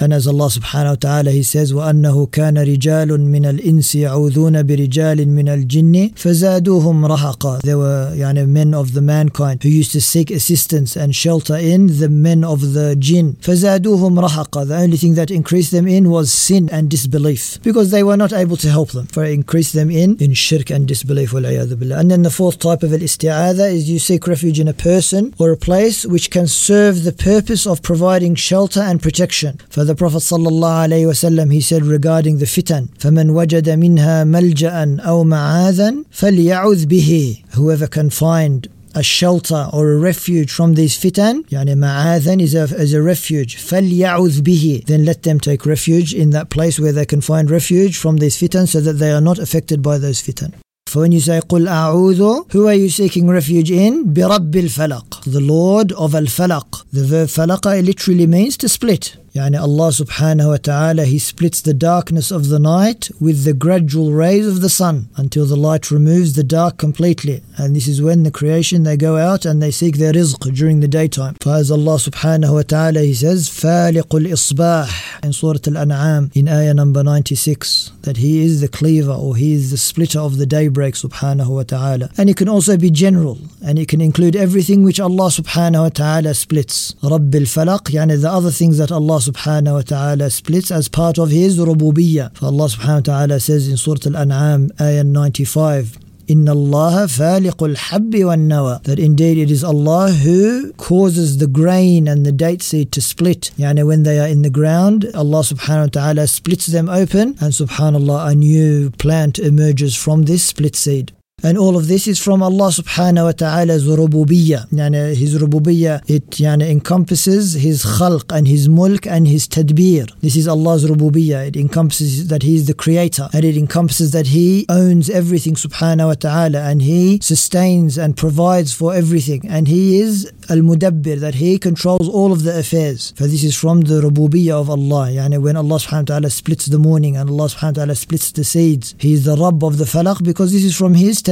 And 0.00 0.12
as 0.12 0.26
Allah 0.26 0.48
subhanahu 0.48 0.90
wa 0.90 0.94
ta'ala, 0.96 1.30
He 1.30 1.42
says, 1.42 1.72
وَأَنَّهُ 1.72 2.30
كَانَ 2.30 2.58
رِجَالٌ 2.58 3.08
مِنَ 3.08 3.46
الْإِنسِ 3.46 3.94
يَعُوذُونَ 3.96 4.62
بِرِجَالٍ 4.62 5.26
مِنَ 5.26 5.48
الْجِنِّ 5.48 6.14
فَزَادُوهُم 6.14 7.06
رَهَقًا 7.06 7.62
There 7.62 7.78
were 7.78 8.12
يعني, 8.14 8.46
men 8.46 8.74
of 8.74 8.92
the 8.92 9.00
mankind 9.00 9.62
who 9.62 9.70
used 9.70 9.92
to 9.92 10.02
seek 10.02 10.30
assistance 10.30 10.96
and 10.96 11.14
shelter 11.14 11.56
in 11.56 11.98
the 11.98 12.10
men 12.10 12.44
of 12.44 12.74
the 12.74 12.94
jinn. 12.96 13.38
فَزَادُوهُم 13.40 14.20
رَهَقًا 14.28 14.68
The 14.68 14.76
only 14.76 14.98
thing 14.98 15.14
that 15.14 15.30
increased 15.30 15.72
them 15.72 15.88
in 15.88 16.10
was 16.10 16.30
sin 16.30 16.68
and 16.70 16.90
disbelief 16.90 17.58
because 17.62 17.90
they 17.90 18.02
were 18.02 18.18
not 18.18 18.34
able 18.34 18.58
to 18.58 18.68
help 18.68 18.90
them. 18.90 19.06
For 19.06 19.24
it 19.24 19.32
increased 19.32 19.72
them 19.72 19.90
in 19.90 20.18
in 20.20 20.34
shirk 20.34 20.68
and 20.70 20.86
disbelief. 20.86 21.32
And 21.32 22.10
then 22.10 22.22
the 22.22 22.30
fourth 22.30 22.58
type 22.58 22.82
of 22.82 22.92
al-isti'adha 22.92 23.72
is 23.72 23.88
you 23.88 23.98
seek 23.98 24.26
refuge 24.26 24.60
in 24.60 24.68
a 24.68 24.74
person 24.74 25.34
or 25.38 25.52
a 25.52 25.56
place 25.56 26.04
which 26.04 26.30
can 26.30 26.46
serve 26.46 27.04
the 27.04 27.12
purpose 27.12 27.66
of 27.66 27.80
providing 27.80 28.34
shelter 28.34 28.80
and 28.80 29.00
protection. 29.00 29.58
For 29.70 29.86
the 29.90 29.94
Prophet 29.94 30.18
ﷺ, 30.18 31.52
he 31.52 31.60
said 31.60 31.84
regarding 31.84 32.38
the 32.38 32.46
fitan, 32.46 32.88
فَمَنْ 32.98 33.30
وَجَدَ 33.30 33.68
مِنْهَا 33.68 34.24
مَلْجَأً 34.24 35.00
أَوْ 35.00 35.24
مَعَاذًا 35.24 36.04
فَلْيَعُذْ 36.10 36.86
بِهِ 36.86 37.44
Whoever 37.54 37.86
can 37.86 38.10
find 38.10 38.68
a 38.96 39.02
shelter 39.02 39.68
or 39.74 39.92
a 39.92 39.98
refuge 39.98 40.50
from 40.50 40.74
these 40.74 40.96
fitan 40.98 41.44
يعني 41.50 41.74
معاذا 41.74 42.40
is 42.40 42.54
a, 42.54 42.62
is 42.80 42.94
a 42.94 43.02
refuge 43.02 43.56
فليعوذ 43.56 44.40
به 44.40 44.84
then 44.86 45.04
let 45.04 45.22
them 45.22 45.38
take 45.38 45.66
refuge 45.66 46.14
in 46.14 46.30
that 46.30 46.48
place 46.48 46.80
where 46.80 46.92
they 46.92 47.04
can 47.04 47.20
find 47.20 47.50
refuge 47.50 47.98
from 47.98 48.16
these 48.16 48.36
fitan 48.36 48.66
so 48.66 48.80
that 48.80 48.94
they 48.94 49.12
are 49.12 49.20
not 49.20 49.38
affected 49.38 49.82
by 49.82 49.98
those 49.98 50.22
fitan 50.22 50.54
for 50.86 51.00
when 51.00 51.12
you 51.12 51.20
say 51.20 51.40
قل 51.40 51.68
أعوذ 51.68 52.52
who 52.52 52.66
are 52.66 52.74
you 52.74 52.88
seeking 52.88 53.28
refuge 53.28 53.70
in 53.70 54.14
برب 54.14 54.56
الفلق 54.56 55.24
the 55.26 55.40
Lord 55.40 55.92
of 55.92 56.14
al-falaq 56.14 56.86
the 56.90 57.04
verb 57.04 57.28
falaqa 57.28 57.84
literally 57.84 58.26
means 58.26 58.56
to 58.56 58.66
split 58.66 59.16
Yani 59.36 59.60
Allah 59.60 59.88
subhanahu 59.88 60.48
wa 60.48 60.56
ta'ala, 60.56 61.04
He 61.04 61.18
splits 61.18 61.60
the 61.60 61.74
darkness 61.74 62.30
of 62.30 62.48
the 62.48 62.58
night 62.58 63.10
with 63.20 63.44
the 63.44 63.52
gradual 63.52 64.12
rays 64.12 64.46
of 64.46 64.62
the 64.62 64.70
sun 64.70 65.10
until 65.16 65.44
the 65.44 65.56
light 65.56 65.90
removes 65.90 66.32
the 66.32 66.42
dark 66.42 66.78
completely. 66.78 67.42
And 67.58 67.76
this 67.76 67.86
is 67.86 68.00
when 68.00 68.22
the 68.22 68.30
creation 68.30 68.84
they 68.84 68.96
go 68.96 69.18
out 69.18 69.44
and 69.44 69.62
they 69.62 69.70
seek 69.70 69.98
their 69.98 70.14
rizq 70.14 70.54
during 70.54 70.80
the 70.80 70.88
daytime. 70.88 71.34
For 71.42 71.52
as 71.52 71.70
Allah 71.70 71.96
subhanahu 71.96 72.54
wa 72.54 72.62
ta'ala, 72.62 73.00
He 73.00 73.12
says, 73.12 73.50
فَالِقُ 73.50 74.08
الْإِصْبَاح 74.08 75.24
in 75.24 75.34
Surah 75.34 75.58
Al-An'am 75.66 76.30
in 76.34 76.48
ayah 76.48 76.72
number 76.72 77.02
96 77.04 77.92
that 78.02 78.16
He 78.16 78.42
is 78.42 78.62
the 78.62 78.68
cleaver 78.68 79.12
or 79.12 79.36
He 79.36 79.52
is 79.52 79.70
the 79.70 79.76
splitter 79.76 80.20
of 80.20 80.38
the 80.38 80.46
daybreak 80.46 80.94
subhanahu 80.94 81.48
wa 81.48 81.62
ta'ala. 81.62 82.08
And 82.16 82.30
it 82.30 82.38
can 82.38 82.48
also 82.48 82.78
be 82.78 82.90
general 82.90 83.38
and 83.62 83.78
it 83.78 83.88
can 83.88 84.00
include 84.00 84.34
everything 84.34 84.82
which 84.82 84.98
Allah 84.98 85.28
subhanahu 85.28 85.82
wa 85.82 85.88
ta'ala 85.90 86.32
splits. 86.32 86.94
رَبِّ 87.02 87.32
الْفَلَقِ 87.32 87.92
yani 87.92 88.18
the 88.22 88.30
other 88.30 88.50
things 88.50 88.78
that 88.78 88.90
Allah 88.90 89.19
subhanahu 89.20 89.74
wa 89.74 89.82
ta'ala 89.82 90.30
splits 90.30 90.70
as 90.70 90.88
part 90.88 91.18
of 91.18 91.30
His 91.30 91.58
rububiyyah. 91.58 92.36
For 92.36 92.46
Allah 92.46 92.66
subhanahu 92.66 93.08
wa 93.08 93.12
ta'ala 93.14 93.40
says 93.40 93.68
in 93.68 93.76
Surah 93.76 94.06
Al-An'am, 94.06 94.70
ayah 94.80 95.04
95, 95.04 95.98
إن 96.28 96.48
الله 96.48 97.06
فالق 97.06 97.62
الحب 97.62 98.24
والنوى 98.24 98.82
that 98.82 98.98
indeed 98.98 99.38
it 99.38 99.50
is 99.50 99.62
Allah 99.62 100.10
who 100.10 100.72
causes 100.72 101.38
the 101.38 101.46
grain 101.46 102.08
and 102.08 102.26
the 102.26 102.32
date 102.32 102.62
seed 102.62 102.90
to 102.92 103.00
split 103.00 103.52
يعني 103.56 103.86
when 103.86 104.02
they 104.02 104.18
are 104.18 104.26
in 104.26 104.42
the 104.42 104.50
ground 104.50 105.08
Allah 105.14 105.42
subhanahu 105.42 105.94
wa 105.94 106.00
ta'ala 106.00 106.26
splits 106.26 106.66
them 106.66 106.88
open 106.88 107.36
and 107.40 107.52
subhanallah 107.52 108.32
a 108.32 108.34
new 108.34 108.90
plant 108.98 109.38
emerges 109.38 109.94
from 109.94 110.24
this 110.24 110.42
split 110.42 110.74
seed 110.74 111.12
and 111.43 111.57
all 111.57 111.75
of 111.75 111.87
this 111.87 112.07
is 112.07 112.19
from 112.19 112.43
Allah 112.43 112.67
subhanahu 112.67 113.25
wa 113.25 113.31
ta'ala's 113.31 113.87
rububiyyah. 113.87 114.69
Yani 114.69 115.15
his 115.15 115.37
rububiyyah, 115.39 116.09
it 116.09 116.29
yani 116.31 116.69
encompasses 116.69 117.53
his 117.53 117.83
khalq 117.83 118.31
and 118.35 118.47
his 118.47 118.69
mulk 118.69 119.07
and 119.07 119.27
his 119.27 119.47
tadbir. 119.47 120.07
This 120.21 120.35
is 120.35 120.47
Allah's 120.47 120.85
rububiyyah. 120.85 121.47
It 121.47 121.55
encompasses 121.57 122.27
that 122.27 122.43
he 122.43 122.55
is 122.55 122.67
the 122.67 122.73
creator 122.73 123.27
and 123.33 123.43
it 123.43 123.57
encompasses 123.57 124.11
that 124.11 124.27
he 124.27 124.65
owns 124.69 125.09
everything 125.09 125.55
subhanahu 125.55 126.07
wa 126.07 126.13
ta'ala 126.13 126.59
and 126.59 126.81
he 126.81 127.19
sustains 127.21 127.97
and 127.97 128.15
provides 128.15 128.73
for 128.73 128.93
everything. 128.93 129.47
And 129.47 129.67
he 129.67 129.99
is 129.99 130.31
al-mudabbir, 130.49 131.19
that 131.19 131.35
he 131.35 131.57
controls 131.57 132.07
all 132.07 132.31
of 132.31 132.43
the 132.43 132.59
affairs. 132.59 133.13
For 133.15 133.23
this 133.23 133.43
is 133.43 133.55
from 133.55 133.81
the 133.81 134.01
rububiyyah 134.01 134.61
of 134.61 134.69
Allah. 134.69 135.09
Yani 135.09 135.41
when 135.41 135.55
Allah 135.55 135.77
subhanahu 135.77 136.09
wa 136.09 136.13
ta'ala 136.15 136.29
splits 136.29 136.67
the 136.67 136.77
morning 136.79 137.17
and 137.17 137.29
Allah 137.29 137.45
subhanahu 137.45 137.77
wa 137.77 137.83
ta'ala 137.83 137.95
splits 137.95 138.31
the 138.31 138.43
seeds, 138.43 138.93
he 138.99 139.13
is 139.13 139.25
the 139.25 139.35
Rabb 139.35 139.63
of 139.63 139.77
the 139.77 139.85
falaq 139.85 140.23
because 140.23 140.51
this 140.51 140.63
is 140.63 140.75
from 140.75 140.93
his 140.93 141.21
tadbir, 141.21 141.30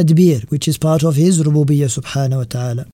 which 0.50 0.68
is 0.68 0.78
part 0.78 1.02
of 1.02 1.16
his 1.16 1.42
rububiyyah 1.42 1.90
subhanahu 1.98 2.38
wa 2.38 2.44
ta'ala. 2.44 2.86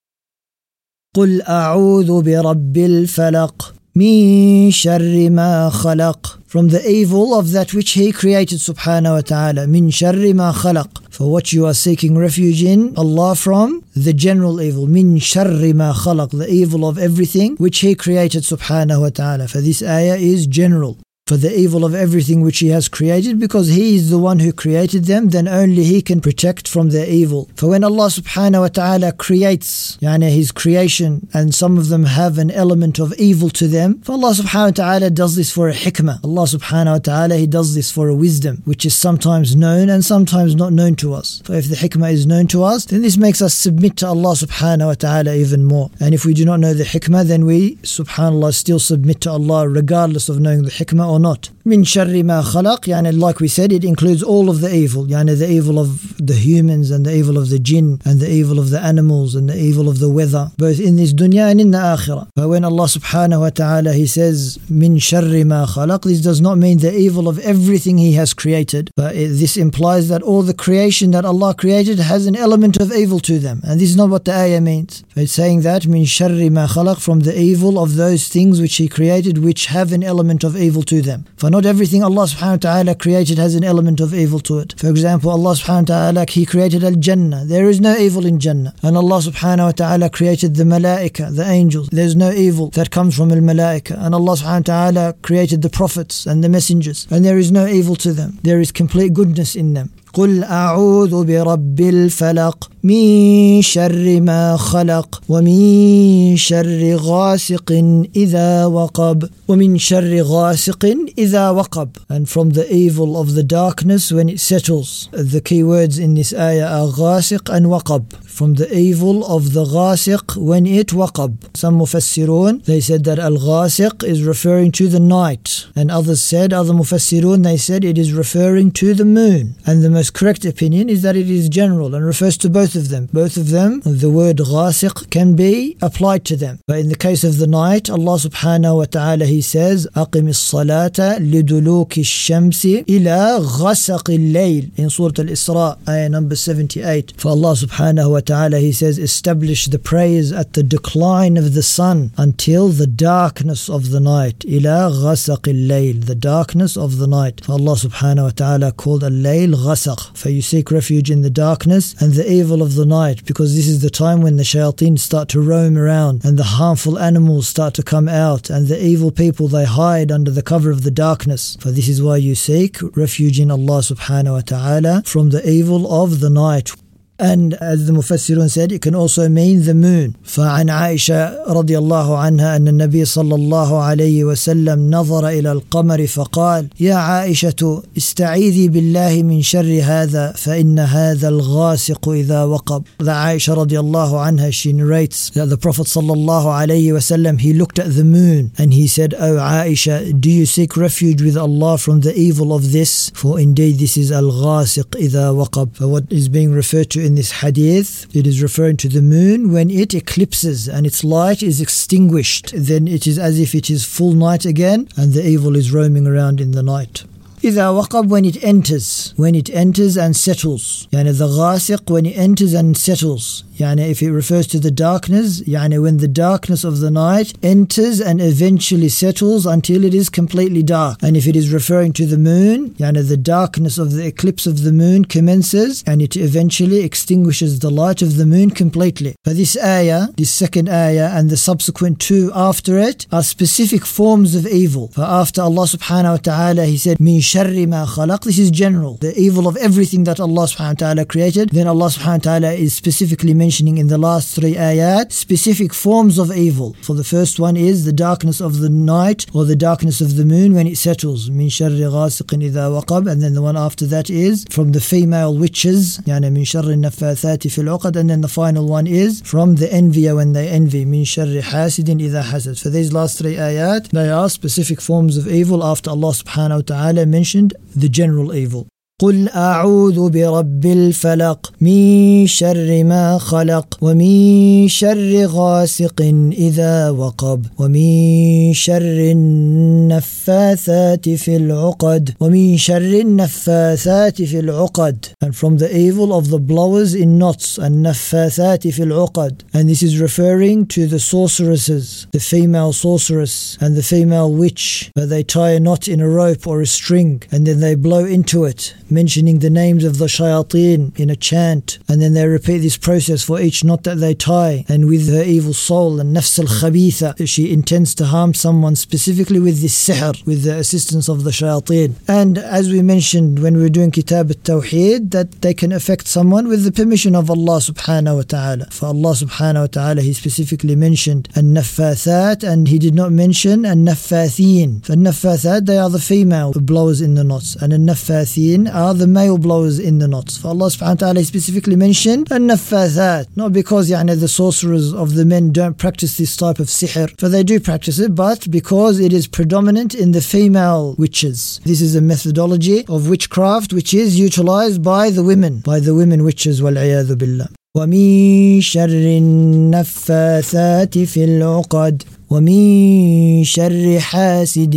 قل 1.16 1.42
أعوذ 1.42 2.22
برب 2.22 2.76
الفلق 2.76 3.74
من 3.96 4.70
شر 4.70 5.30
ما 5.30 5.70
خلق 5.70 6.38
from 6.46 6.68
the 6.68 6.88
evil 6.88 7.34
of 7.34 7.50
that 7.50 7.74
which 7.74 7.92
he 7.92 8.12
created 8.12 8.58
subhanahu 8.58 9.14
wa 9.16 9.20
ta'ala 9.20 9.66
min 9.66 9.90
sharri 9.90 10.32
ma 10.32 10.52
khalaq 10.52 10.90
for 11.10 11.28
what 11.28 11.52
you 11.52 11.66
are 11.66 11.74
seeking 11.74 12.16
refuge 12.16 12.62
in 12.62 12.94
Allah 12.96 13.34
from 13.34 13.84
the 13.96 14.12
general 14.12 14.60
evil 14.60 14.86
min 14.86 15.16
sharri 15.16 15.74
ma 15.74 15.92
khalaq 15.92 16.30
the 16.30 16.48
evil 16.48 16.88
of 16.88 16.96
everything 16.98 17.56
which 17.56 17.80
he 17.80 17.96
created 17.96 18.42
subhanahu 18.44 19.00
wa 19.00 19.08
ta'ala 19.08 19.48
for 19.48 19.60
this 19.60 19.82
ayah 19.82 20.16
is 20.16 20.46
general 20.46 20.96
for 21.27 21.37
the 21.37 21.59
evil 21.59 21.83
of 21.83 21.95
everything 21.95 22.41
which 22.41 22.59
he 22.59 22.67
has 22.67 22.87
created 22.87 23.39
because 23.39 23.69
he 23.69 23.95
is 23.95 24.11
the 24.11 24.19
one 24.19 24.37
who 24.37 24.53
created 24.53 25.05
them 25.05 25.29
then 25.29 25.47
only 25.47 25.83
he 25.83 25.99
can 25.99 26.21
protect 26.21 26.67
from 26.67 26.89
their 26.89 27.07
evil. 27.07 27.49
For 27.55 27.69
when 27.69 27.83
Allah 27.83 28.09
subhanahu 28.09 28.61
wa 28.61 28.67
ta'ala 28.67 29.11
creates 29.11 29.97
yani 30.03 30.29
his 30.29 30.51
creation 30.51 31.27
and 31.33 31.55
some 31.55 31.79
of 31.79 31.89
them 31.89 32.03
have 32.03 32.37
an 32.37 32.51
element 32.51 32.99
of 32.99 33.11
evil 33.13 33.49
to 33.49 33.67
them 33.67 34.01
for 34.01 34.11
Allah 34.11 34.33
subhanahu 34.33 34.77
wa 34.77 34.83
ta'ala 34.83 35.09
does 35.09 35.35
this 35.35 35.51
for 35.51 35.67
a 35.67 35.73
hikmah. 35.73 36.23
Allah 36.23 36.43
subhanahu 36.43 36.91
wa 36.91 36.99
ta'ala 36.99 37.37
he 37.37 37.47
does 37.47 37.73
this 37.73 37.91
for 37.91 38.07
a 38.07 38.13
wisdom 38.13 38.61
which 38.65 38.85
is 38.85 38.95
sometimes 38.95 39.55
known 39.55 39.89
and 39.89 40.05
sometimes 40.05 40.53
not 40.53 40.73
known 40.73 40.95
to 40.97 41.15
us. 41.15 41.41
For 41.43 41.55
if 41.55 41.69
the 41.69 41.75
hikmah 41.75 42.13
is 42.13 42.27
known 42.27 42.45
to 42.49 42.63
us 42.63 42.85
then 42.85 43.01
this 43.01 43.17
makes 43.17 43.41
us 43.41 43.55
submit 43.55 43.97
to 43.97 44.07
Allah 44.07 44.35
subhanahu 44.35 44.85
wa 44.85 44.93
ta'ala 44.93 45.33
even 45.33 45.65
more. 45.65 45.89
And 45.99 46.13
if 46.13 46.23
we 46.23 46.35
do 46.35 46.45
not 46.45 46.59
know 46.59 46.75
the 46.75 46.83
hikmah 46.83 47.25
then 47.25 47.47
we 47.47 47.77
subhanallah 47.77 48.53
still 48.53 48.77
submit 48.77 49.21
to 49.21 49.31
Allah 49.31 49.67
regardless 49.67 50.29
of 50.29 50.39
knowing 50.39 50.65
the 50.65 50.69
hikmah 50.69 51.14
or 51.15 51.19
not. 51.19 51.54
Min 51.67 51.81
sharri 51.81 52.23
ma 52.23 52.43
khalaq, 52.43 53.19
like 53.19 53.39
we 53.39 53.47
said, 53.47 53.73
it 53.73 53.83
includes 53.83 54.21
all 54.21 54.51
of 54.51 54.61
the 54.61 54.71
evil, 54.71 55.07
yani 55.07 55.35
the 55.35 55.49
evil 55.49 55.79
of 55.79 56.15
the 56.23 56.35
humans 56.35 56.91
and 56.91 57.07
the 57.07 57.15
evil 57.15 57.39
of 57.39 57.49
the 57.49 57.57
jinn 57.57 57.99
and 58.05 58.19
the 58.19 58.31
evil 58.31 58.59
of 58.59 58.69
the 58.69 58.79
animals 58.79 59.33
and 59.33 59.49
the 59.49 59.57
evil 59.57 59.89
of 59.89 59.97
the 59.97 60.07
weather, 60.07 60.51
both 60.57 60.79
in 60.79 60.95
this 60.95 61.11
dunya 61.11 61.49
and 61.49 61.59
in 61.59 61.71
the 61.71 61.79
akhirah. 61.79 62.27
But 62.35 62.49
when 62.49 62.63
Allah 62.63 62.83
subhanahu 62.83 63.39
wa 63.39 63.49
ta'ala, 63.49 63.93
He 63.93 64.05
says, 64.05 64.59
min 64.69 64.97
sharri 64.97 65.43
ma 65.43 65.65
khalaq, 65.65 66.03
this 66.03 66.21
does 66.21 66.39
not 66.39 66.59
mean 66.59 66.77
the 66.77 66.95
evil 66.95 67.27
of 67.27 67.39
everything 67.39 67.97
He 67.97 68.13
has 68.13 68.35
created, 68.35 68.91
but 68.95 69.15
it, 69.15 69.29
this 69.29 69.57
implies 69.57 70.07
that 70.09 70.21
all 70.21 70.43
the 70.43 70.53
creation 70.53 71.09
that 71.11 71.25
Allah 71.25 71.55
created 71.55 71.97
has 71.97 72.27
an 72.27 72.35
element 72.35 72.77
of 72.77 72.91
evil 72.91 73.19
to 73.21 73.39
them. 73.39 73.61
And 73.63 73.79
this 73.79 73.89
is 73.89 73.95
not 73.95 74.11
what 74.11 74.25
the 74.25 74.33
ayah 74.35 74.61
means. 74.61 75.03
It's 75.15 75.33
saying 75.33 75.61
that 75.61 75.87
min 75.87 76.03
sharri 76.03 76.51
ma 76.51 76.67
khalaq, 76.67 77.01
from 77.01 77.21
the 77.21 77.35
evil 77.35 77.79
of 77.79 77.95
those 77.95 78.27
things 78.27 78.61
which 78.61 78.75
He 78.75 78.87
created 78.87 79.39
which 79.39 79.65
have 79.65 79.91
an 79.93 80.03
element 80.03 80.43
of 80.43 80.55
evil 80.55 80.83
to 80.83 81.01
them. 81.01 81.25
For 81.37 81.54
not 81.55 81.65
everything 81.65 82.03
Allah 82.03 82.25
subhanahu 82.25 82.59
wa 82.59 82.67
ta'ala 82.69 82.95
created 82.95 83.37
has 83.37 83.55
an 83.55 83.63
element 83.63 84.01
of 84.01 84.13
evil 84.13 84.41
to 84.41 84.59
it. 84.59 84.73
For 84.77 84.89
example, 84.89 85.31
Allah 85.31 85.53
subhanahu 85.53 85.87
wa 85.89 85.95
ta'ala, 85.95 86.25
He 86.27 86.45
created 86.45 86.83
Al 86.83 86.95
Jannah. 86.95 87.45
There 87.45 87.69
is 87.69 87.79
no 87.79 87.95
evil 87.95 88.25
in 88.25 88.41
Jannah. 88.41 88.73
And 88.83 88.97
Allah 88.97 89.19
subhanahu 89.19 89.67
wa 89.67 89.71
ta'ala 89.71 90.09
created 90.09 90.55
the 90.55 90.65
Malaika, 90.65 91.33
the 91.33 91.47
angels. 91.47 91.87
There's 91.93 92.17
no 92.17 92.31
evil 92.31 92.71
that 92.71 92.91
comes 92.91 93.15
from 93.15 93.31
Al 93.31 93.37
Malaika. 93.37 93.95
And 93.97 94.13
Allah 94.13 94.33
subhanahu 94.33 94.67
wa 94.67 94.73
ta'ala 94.73 95.13
created 95.21 95.61
the 95.61 95.69
prophets 95.69 96.25
and 96.25 96.43
the 96.43 96.49
messengers. 96.49 97.07
And 97.09 97.23
there 97.23 97.37
is 97.37 97.53
no 97.53 97.65
evil 97.65 97.95
to 98.07 98.11
them. 98.11 98.37
There 98.43 98.59
is 98.59 98.73
complete 98.73 99.13
goodness 99.13 99.55
in 99.55 99.75
them. 99.75 99.93
قل 100.15 100.43
أعوذ 100.43 101.25
برب 101.25 101.79
الفلق 101.79 102.69
من 102.83 103.61
شر 103.61 104.21
ما 104.21 104.57
خلق 104.57 105.21
ومن 105.29 106.37
شر 106.37 106.95
غاسق 106.95 107.71
إذا 108.15 108.65
وقب 108.65 109.29
ومن 109.47 109.77
شر 109.77 110.21
غاسق 110.21 110.95
إذا 111.17 111.49
وقب 111.49 111.89
and 112.09 112.29
from 112.29 112.49
the 112.51 112.65
evil 112.73 113.17
of 113.17 113.35
the 113.35 113.43
darkness 113.43 114.11
when 114.11 114.29
it 114.29 114.39
settles 114.39 115.09
the 115.11 115.41
key 115.41 115.63
words 115.63 115.99
in 115.99 116.13
this 116.13 116.33
ayah 116.33 116.67
are 116.79 116.87
غاسق 116.87 117.49
and 117.51 117.65
وقب 117.67 118.03
from 118.34 118.54
the 118.54 118.74
evil 118.76 119.24
of 119.26 119.52
the 119.52 119.64
غاسق 119.64 120.36
when 120.38 120.66
it 120.66 120.88
وقب 120.92 121.36
some 121.54 121.78
mufassirun 121.78 122.64
they 122.64 122.80
said 122.80 123.04
that 123.04 123.18
al-غاسق 123.18 124.02
is 124.04 124.22
referring 124.22 124.70
to 124.72 124.88
the 124.88 125.00
night 125.00 125.66
and 125.76 125.90
others 125.90 126.22
said 126.22 126.52
other 126.52 126.72
mufassirun 126.72 127.42
they 127.42 127.56
said 127.56 127.84
it 127.84 127.98
is 127.98 128.12
referring 128.12 128.70
to 128.70 128.94
the 128.94 129.04
moon 129.04 129.54
and 129.66 129.82
the 129.82 129.90
most 129.90 130.14
correct 130.14 130.44
opinion 130.44 130.88
is 130.88 131.02
that 131.02 131.16
it 131.16 131.28
is 131.28 131.48
general 131.48 131.94
and 131.94 132.04
refers 132.04 132.36
to 132.38 132.48
both 132.48 132.74
of 132.74 132.88
them 132.88 133.08
both 133.12 133.36
of 133.36 133.50
them 133.50 133.80
the 133.84 134.10
word 134.10 134.36
غاسق 134.38 135.10
can 135.10 135.34
be 135.34 135.76
applied 135.82 136.24
to 136.24 136.36
them 136.36 136.58
but 136.66 136.78
in 136.78 136.88
the 136.88 136.96
case 137.06 137.22
of 137.24 137.38
the 137.38 137.46
night 137.46 137.90
Allah 137.90 138.16
subhanahu 138.18 138.76
wa 138.78 138.84
ta'ala 138.84 139.26
he 139.26 139.42
says 139.42 139.86
أقم 139.96 140.28
الصلاة 140.28 141.18
لدلوك 141.18 141.98
الشمس 141.98 142.66
إلى 142.88 143.36
غسق 143.38 144.10
الليل 144.10 144.70
in 144.76 144.88
Surah 144.88 145.12
Al-Isra 145.18 145.78
ayah 145.88 146.08
number 146.08 146.36
78 146.36 147.14
for 147.16 147.28
Allah 147.30 147.52
subhanahu 147.52 148.12
wa 148.12 148.20
ta'ala, 148.25 148.59
he 148.59 148.71
says, 148.71 148.97
Establish 148.97 149.65
the 149.65 149.79
praise 149.79 150.31
at 150.31 150.53
the 150.53 150.63
decline 150.63 151.37
of 151.37 151.53
the 151.53 151.63
sun 151.63 152.11
until 152.17 152.69
the 152.69 152.87
darkness 152.87 153.69
of 153.69 153.91
the 153.91 153.99
night. 153.99 154.43
Ila 154.45 154.91
ghasaqil 154.91 155.67
layl, 155.67 156.03
the 156.05 156.15
darkness 156.15 156.75
of 156.75 156.97
the 156.97 157.07
night. 157.07 157.43
For 157.45 157.53
Allah 157.53 157.75
subhanahu 157.75 158.23
wa 158.23 158.29
ta'ala 158.31 158.71
called 158.71 159.03
al 159.03 159.11
layl 159.11 159.53
ghasaq. 159.53 160.17
For 160.17 160.29
you 160.29 160.41
seek 160.41 160.71
refuge 160.71 161.11
in 161.11 161.21
the 161.21 161.29
darkness 161.29 161.93
and 162.01 162.13
the 162.13 162.29
evil 162.29 162.61
of 162.61 162.75
the 162.75 162.85
night, 162.85 163.25
because 163.25 163.55
this 163.55 163.67
is 163.67 163.81
the 163.81 163.89
time 163.89 164.21
when 164.21 164.37
the 164.37 164.43
shayateen 164.43 164.97
start 164.99 165.29
to 165.29 165.41
roam 165.41 165.77
around 165.77 166.25
and 166.25 166.37
the 166.37 166.51
harmful 166.59 166.97
animals 166.99 167.47
start 167.47 167.73
to 167.75 167.83
come 167.83 168.07
out 168.07 168.49
and 168.49 168.67
the 168.67 168.83
evil 168.83 169.11
people 169.11 169.47
they 169.47 169.65
hide 169.65 170.11
under 170.11 170.31
the 170.31 170.41
cover 170.41 170.71
of 170.71 170.83
the 170.83 170.91
darkness. 170.91 171.57
For 171.59 171.71
this 171.71 171.87
is 171.87 172.01
why 172.01 172.17
you 172.17 172.35
seek 172.35 172.77
refuge 172.95 173.39
in 173.39 173.51
Allah 173.51 173.79
subhanahu 173.79 174.33
wa 174.33 174.41
ta'ala 174.41 175.03
from 175.05 175.29
the 175.29 175.47
evil 175.47 176.01
of 176.01 176.19
the 176.19 176.29
night. 176.29 176.71
And 177.20 177.52
as 177.60 177.86
the 177.86 177.92
Mufassirun 177.92 178.50
said, 178.50 178.72
it 178.72 178.80
can 178.80 178.94
also 178.94 179.28
mean 179.28 179.64
the 179.64 179.74
moon. 179.74 180.16
فعن 180.24 180.70
عائشة 180.70 181.44
رضي 181.48 181.78
الله 181.78 182.18
عنها 182.18 182.56
أن 182.56 182.68
النبي 182.68 183.04
صلى 183.04 183.34
الله 183.34 183.82
عليه 183.82 184.24
وسلم 184.24 184.90
نظر 184.90 185.28
إلى 185.28 185.52
القمر 185.52 186.06
فقال 186.06 186.68
يا 186.80 186.94
عائشة 186.94 187.82
استعيذي 187.96 188.68
بالله 188.68 189.22
من 189.22 189.42
شر 189.42 189.80
هذا 189.82 190.32
فإن 190.32 190.78
هذا 190.78 191.28
الغاسق 191.28 192.08
إذا 192.08 192.44
وقب. 192.44 192.82
The 192.98 193.12
Aisha 193.12 193.50
رضي 193.50 193.80
الله 193.80 194.20
عنها 194.20 194.50
she 194.50 194.72
narrates 194.72 195.30
that 195.30 195.50
the 195.50 195.58
Prophet 195.58 195.86
صلى 195.86 196.12
الله 196.12 196.52
عليه 196.52 196.92
وسلم 196.92 197.38
he 197.38 197.52
looked 197.52 197.78
at 197.78 197.94
the 197.94 198.04
moon 198.04 198.50
and 198.56 198.72
he 198.72 198.86
said, 198.86 199.12
Oh 199.18 199.36
Aisha, 199.36 200.18
do 200.18 200.30
you 200.30 200.46
seek 200.46 200.74
refuge 200.74 201.20
with 201.20 201.36
Allah 201.36 201.76
from 201.76 202.00
the 202.00 202.14
evil 202.14 202.54
of 202.54 202.72
this? 202.72 203.10
For 203.14 203.38
indeed 203.38 203.78
this 203.78 203.98
is 203.98 204.10
al-ghasiq 204.10 204.96
إذا 204.96 205.30
وقب. 205.30 205.74
For 205.74 205.86
what 205.86 206.04
is 206.10 206.30
being 206.30 206.52
referred 206.52 206.88
to 206.90 207.03
in 207.05 207.15
this 207.15 207.31
hadith, 207.43 208.13
it 208.15 208.25
is 208.25 208.41
referring 208.41 208.77
to 208.77 208.89
the 208.89 209.01
moon, 209.01 209.53
when 209.53 209.69
it 209.69 209.93
eclipses 209.93 210.67
and 210.67 210.85
its 210.85 211.03
light 211.03 211.43
is 211.43 211.61
extinguished, 211.61 212.51
then 212.55 212.87
it 212.87 213.05
is 213.05 213.19
as 213.19 213.39
if 213.39 213.53
it 213.53 213.69
is 213.69 213.85
full 213.85 214.13
night 214.13 214.43
again 214.45 214.89
and 214.97 215.13
the 215.13 215.25
evil 215.25 215.55
is 215.55 215.71
roaming 215.71 216.07
around 216.07 216.41
in 216.41 216.51
the 216.51 216.63
night. 216.63 217.03
إذا 217.43 217.65
waqab 217.79 218.07
when 218.07 218.25
it 218.25 218.43
enters 218.43 219.13
when 219.17 219.35
it 219.35 219.49
enters 219.51 219.97
and 219.97 220.15
settles. 220.15 220.87
يعني 220.91 221.15
the 221.15 221.27
غاسق 221.27 221.91
when 221.91 222.07
it 222.07 222.17
enters 222.17 222.53
and 222.53 222.75
settles. 222.75 223.43
Yani 223.55 223.89
if 223.89 224.01
it 224.01 224.11
refers 224.11 224.47
to 224.47 224.59
the 224.59 224.71
darkness, 224.71 225.41
yani 225.41 225.81
when 225.81 225.97
the 225.97 226.09
darkness 226.09 226.65
of 226.65 226.79
the 226.79 226.91
night 226.91 227.33
enters 227.41 228.01
and 228.01 228.21
eventually 228.21 228.89
settles 228.89 229.45
until 229.45 229.85
it 229.85 229.93
is 229.93 230.09
completely 230.09 230.61
dark. 230.61 231.01
And 231.01 231.15
if 231.15 231.25
it 231.25 231.37
is 231.37 231.53
referring 231.53 231.93
to 231.93 232.05
the 232.05 232.17
moon, 232.17 232.71
yani 232.71 233.07
the 233.07 233.17
darkness 233.17 233.77
of 233.77 233.93
the 233.93 234.05
eclipse 234.05 234.45
of 234.45 234.63
the 234.63 234.73
moon 234.73 235.05
commences 235.05 235.83
and 235.87 236.01
it 236.01 236.17
eventually 236.17 236.81
extinguishes 236.83 237.59
the 237.59 237.69
light 237.69 238.01
of 238.01 238.17
the 238.17 238.25
moon 238.25 238.49
completely. 238.49 239.15
But 239.23 239.37
this 239.37 239.57
ayah, 239.57 240.07
this 240.17 240.31
second 240.31 240.67
ayah 240.67 241.11
and 241.17 241.29
the 241.29 241.37
subsequent 241.37 242.01
two 242.01 242.31
after 242.35 242.77
it 242.77 243.07
are 243.11 243.23
specific 243.23 243.85
forms 243.85 244.35
of 244.35 244.45
evil. 244.45 244.89
For 244.89 245.03
after 245.03 245.41
Allah 245.41 245.63
subhanahu 245.63 246.11
wa 246.11 246.17
ta'ala 246.17 246.65
he 246.65 246.77
said, 246.77 246.99
Min 246.99 247.21
sharri 247.21 247.67
ma 247.67 247.85
khalaq, 247.85 248.23
this 248.23 248.37
is 248.37 248.51
general, 248.51 248.95
the 248.95 249.17
evil 249.17 249.47
of 249.47 249.55
everything 249.57 250.03
that 250.03 250.19
Allah 250.19 250.45
subhanahu 250.45 250.81
wa 250.81 250.87
ta'ala 250.87 251.05
created, 251.05 251.49
then 251.51 251.67
Allah 251.67 251.87
subhanahu 251.87 252.25
wa 252.25 252.31
ta'ala 252.31 252.51
is 252.51 252.73
specifically 252.73 253.33
mentioned 253.33 253.44
mentioning 253.45 253.77
in 253.77 253.89
the 253.93 254.03
last 254.09 254.27
three 254.35 254.55
ayat 254.55 255.11
specific 255.11 255.71
forms 255.71 256.17
of 256.17 256.35
evil. 256.45 256.69
For 256.87 256.95
the 256.95 257.09
first 257.15 257.35
one 257.39 257.55
is 257.55 257.85
the 257.85 257.97
darkness 258.07 258.39
of 258.41 258.53
the 258.63 258.71
night 258.71 259.21
or 259.35 259.45
the 259.45 259.55
darkness 259.69 260.01
of 260.05 260.15
the 260.19 260.25
moon 260.25 260.55
when 260.55 260.65
it 260.65 260.77
settles. 260.87 261.29
Min 261.29 261.49
sharri 261.57 261.85
ghasiqin 261.95 262.41
idha. 262.49 263.11
And 263.11 263.21
then 263.21 263.35
the 263.35 263.43
one 263.43 263.55
after 263.67 263.85
that 263.93 264.09
is 264.09 264.45
from 264.49 264.71
the 264.71 264.81
female 264.81 265.33
witches. 265.43 265.99
Yani 266.09 266.29
min 266.37 266.45
sharri 266.51 266.75
naffathati 266.85 267.51
fil 267.55 267.65
uqad. 267.65 267.95
And 267.95 268.09
then 268.09 268.21
the 268.21 268.33
final 268.41 268.65
one 268.67 268.87
is 268.87 269.21
from 269.21 269.57
the 269.61 269.71
envier 269.71 270.15
when 270.15 270.33
they 270.33 270.47
envy. 270.47 270.83
Min 270.83 271.05
sharri 271.05 271.41
hasidin 271.43 271.99
idha 272.07 272.23
hasad. 272.23 272.59
For 272.59 272.71
these 272.71 272.91
last 272.93 273.19
three 273.19 273.35
ayat, 273.35 273.89
they 273.89 274.09
are 274.09 274.27
specific 274.27 274.81
forms 274.81 275.17
of 275.17 275.27
evil 275.27 275.63
after 275.63 275.91
Allah 275.91 276.13
subhanahu 276.21 276.61
wa 276.61 276.67
ta'ala 276.73 277.05
mentioned 277.05 277.53
the 277.75 277.89
general 277.89 278.33
evil. 278.33 278.67
قل 279.01 279.29
أعوذ 279.29 280.09
برب 280.09 280.65
الفلق 280.65 281.53
من 281.61 282.27
شر 282.27 282.83
ما 282.83 283.17
خلق 283.17 283.77
ومن 283.81 284.67
شر 284.67 285.25
غاسق 285.25 286.01
إذا 286.37 286.89
وقب 286.89 287.45
ومن 287.59 288.53
شر 288.53 289.11
النفاثات 289.11 291.09
في 291.09 291.35
العقد 291.35 292.09
ومن 292.19 292.57
شر 292.57 293.01
النفاثات 293.01 294.21
في 294.21 294.39
العقد 294.39 295.05
and 295.25 295.35
from 295.35 295.57
the 295.57 295.77
evil 295.77 296.13
of 296.13 296.29
the 296.29 296.39
blowers 296.39 296.93
in 296.95 297.19
knots 297.19 297.57
and 297.57 297.83
نفاثات 297.83 298.67
في 298.67 298.83
العقد 298.83 299.41
and 299.53 299.67
this 299.69 299.83
is 299.83 299.99
referring 299.99 300.65
to 300.65 300.87
the 300.87 300.99
sorceresses 300.99 302.07
the 302.13 302.19
female 302.19 302.71
sorceress 302.71 303.57
and 303.59 303.75
the 303.75 303.83
female 303.83 304.31
witch 304.31 304.89
where 304.93 305.05
they 305.05 305.21
tie 305.21 305.51
a 305.51 305.59
knot 305.59 305.89
in 305.89 305.99
a 305.99 306.07
rope 306.07 306.47
or 306.47 306.61
a 306.61 306.65
string 306.65 307.21
and 307.33 307.45
then 307.45 307.59
they 307.59 307.75
blow 307.75 308.05
into 308.05 308.45
it 308.45 308.73
mentioning 308.89 309.39
the 309.39 309.49
names 309.49 309.83
of 309.83 309.97
the 309.97 310.05
shayateen 310.05 310.97
in 310.99 311.09
a 311.09 311.15
chant, 311.15 311.79
and 311.87 312.01
then 312.01 312.13
they 312.13 312.27
repeat 312.27 312.59
this 312.59 312.77
process 312.77 313.23
for 313.23 313.39
each 313.39 313.63
knot 313.63 313.83
that 313.83 313.95
they 313.95 314.13
tie. 314.13 314.65
And 314.67 314.87
with 314.87 315.09
her 315.09 315.23
evil 315.23 315.53
soul 315.53 315.99
and 315.99 316.15
nafs 316.15 316.39
al 316.39 316.45
khabitha, 316.45 317.27
she 317.27 317.51
intends 317.51 317.95
to 317.95 318.05
harm 318.05 318.33
someone 318.33 318.75
specifically 318.75 319.39
with 319.39 319.61
this 319.61 319.75
sihr, 319.87 320.25
with 320.25 320.43
the 320.43 320.57
assistance 320.57 321.09
of 321.09 321.23
the 321.23 321.31
shayateen. 321.31 321.95
And 322.07 322.37
as 322.37 322.69
we 322.69 322.81
mentioned 322.81 323.39
when 323.39 323.55
we 323.55 323.63
were 323.63 323.69
doing 323.69 323.91
Kitab 323.91 324.29
al 324.29 324.35
Tawheed, 324.35 325.11
that 325.11 325.41
they 325.41 325.53
can 325.53 325.71
affect 325.71 326.07
someone 326.07 326.47
with 326.47 326.63
the 326.63 326.71
permission 326.71 327.15
of 327.15 327.29
Allah 327.29 327.57
subhanahu 327.59 328.15
wa 328.15 328.21
ta'ala. 328.21 328.65
For 328.71 328.87
Allah 328.87 329.13
subhanahu 329.13 329.61
wa 329.61 329.67
ta'ala, 329.67 330.01
He 330.01 330.13
specifically 330.13 330.75
mentioned 330.75 331.29
an 331.35 331.53
naffathat, 331.53 332.43
and 332.47 332.67
He 332.67 332.79
did 332.79 332.95
not 332.95 333.11
mention 333.11 333.65
an 333.65 333.85
naffathin. 333.85 334.85
For 334.85 334.93
naffathat, 334.93 335.65
they 335.65 335.77
are 335.77 335.89
the 335.89 335.99
female 335.99 336.53
blowers 336.53 337.01
in 337.01 337.15
the 337.15 337.23
knots, 337.23 337.55
and 337.55 337.73
an 337.73 337.85
naffathin 337.87 338.74
are 338.74 338.94
the 338.94 339.06
male 339.06 339.38
blowers 339.38 339.78
in 339.78 339.98
the 339.98 340.08
knots. 340.08 340.36
For 340.36 340.48
Allah 340.48 340.66
subhanahu 340.66 341.00
wa 341.00 341.06
ta'ala 341.06 341.24
specifically 341.24 341.76
mentioned 341.76 342.30
an-naffathat, 342.30 343.36
not 343.36 343.52
because 343.52 343.90
يعني, 343.90 344.18
the 344.18 344.28
sorcerers 344.28 344.92
of 344.92 345.14
the 345.14 345.24
men 345.24 345.52
don't 345.52 345.78
practice 345.78 346.16
this 346.16 346.36
type 346.36 346.58
of 346.58 346.66
sihr, 346.66 347.08
for 347.18 347.28
they 347.28 347.42
do 347.42 347.60
practice 347.60 347.98
it, 347.98 348.14
but 348.14 348.50
because 348.50 348.98
it 348.98 349.12
is 349.12 349.26
predominant 349.26 349.94
in 349.94 350.12
the 350.12 350.20
female 350.20 350.94
witches. 350.98 351.60
This 351.64 351.80
is 351.80 351.94
a 351.94 352.00
methodology 352.00 352.84
of 352.88 353.08
witchcraft 353.08 353.72
which 353.72 353.94
is 353.94 354.18
utilized 354.18 354.82
by 354.82 355.10
the 355.10 355.22
women, 355.22 355.60
by 355.60 355.80
the 355.80 355.94
women 355.94 356.24
witches, 356.24 356.60
وَالْعِيَاذُ 356.60 357.14
بِاللَّهِ 357.14 357.48
ومن 357.76 358.60
شر 358.60 359.18
النفاثات 359.18 360.98
في 360.98 361.24
العقد 361.24 362.02
ومن 362.30 363.44
شر 363.44 364.00
حاسد 364.00 364.74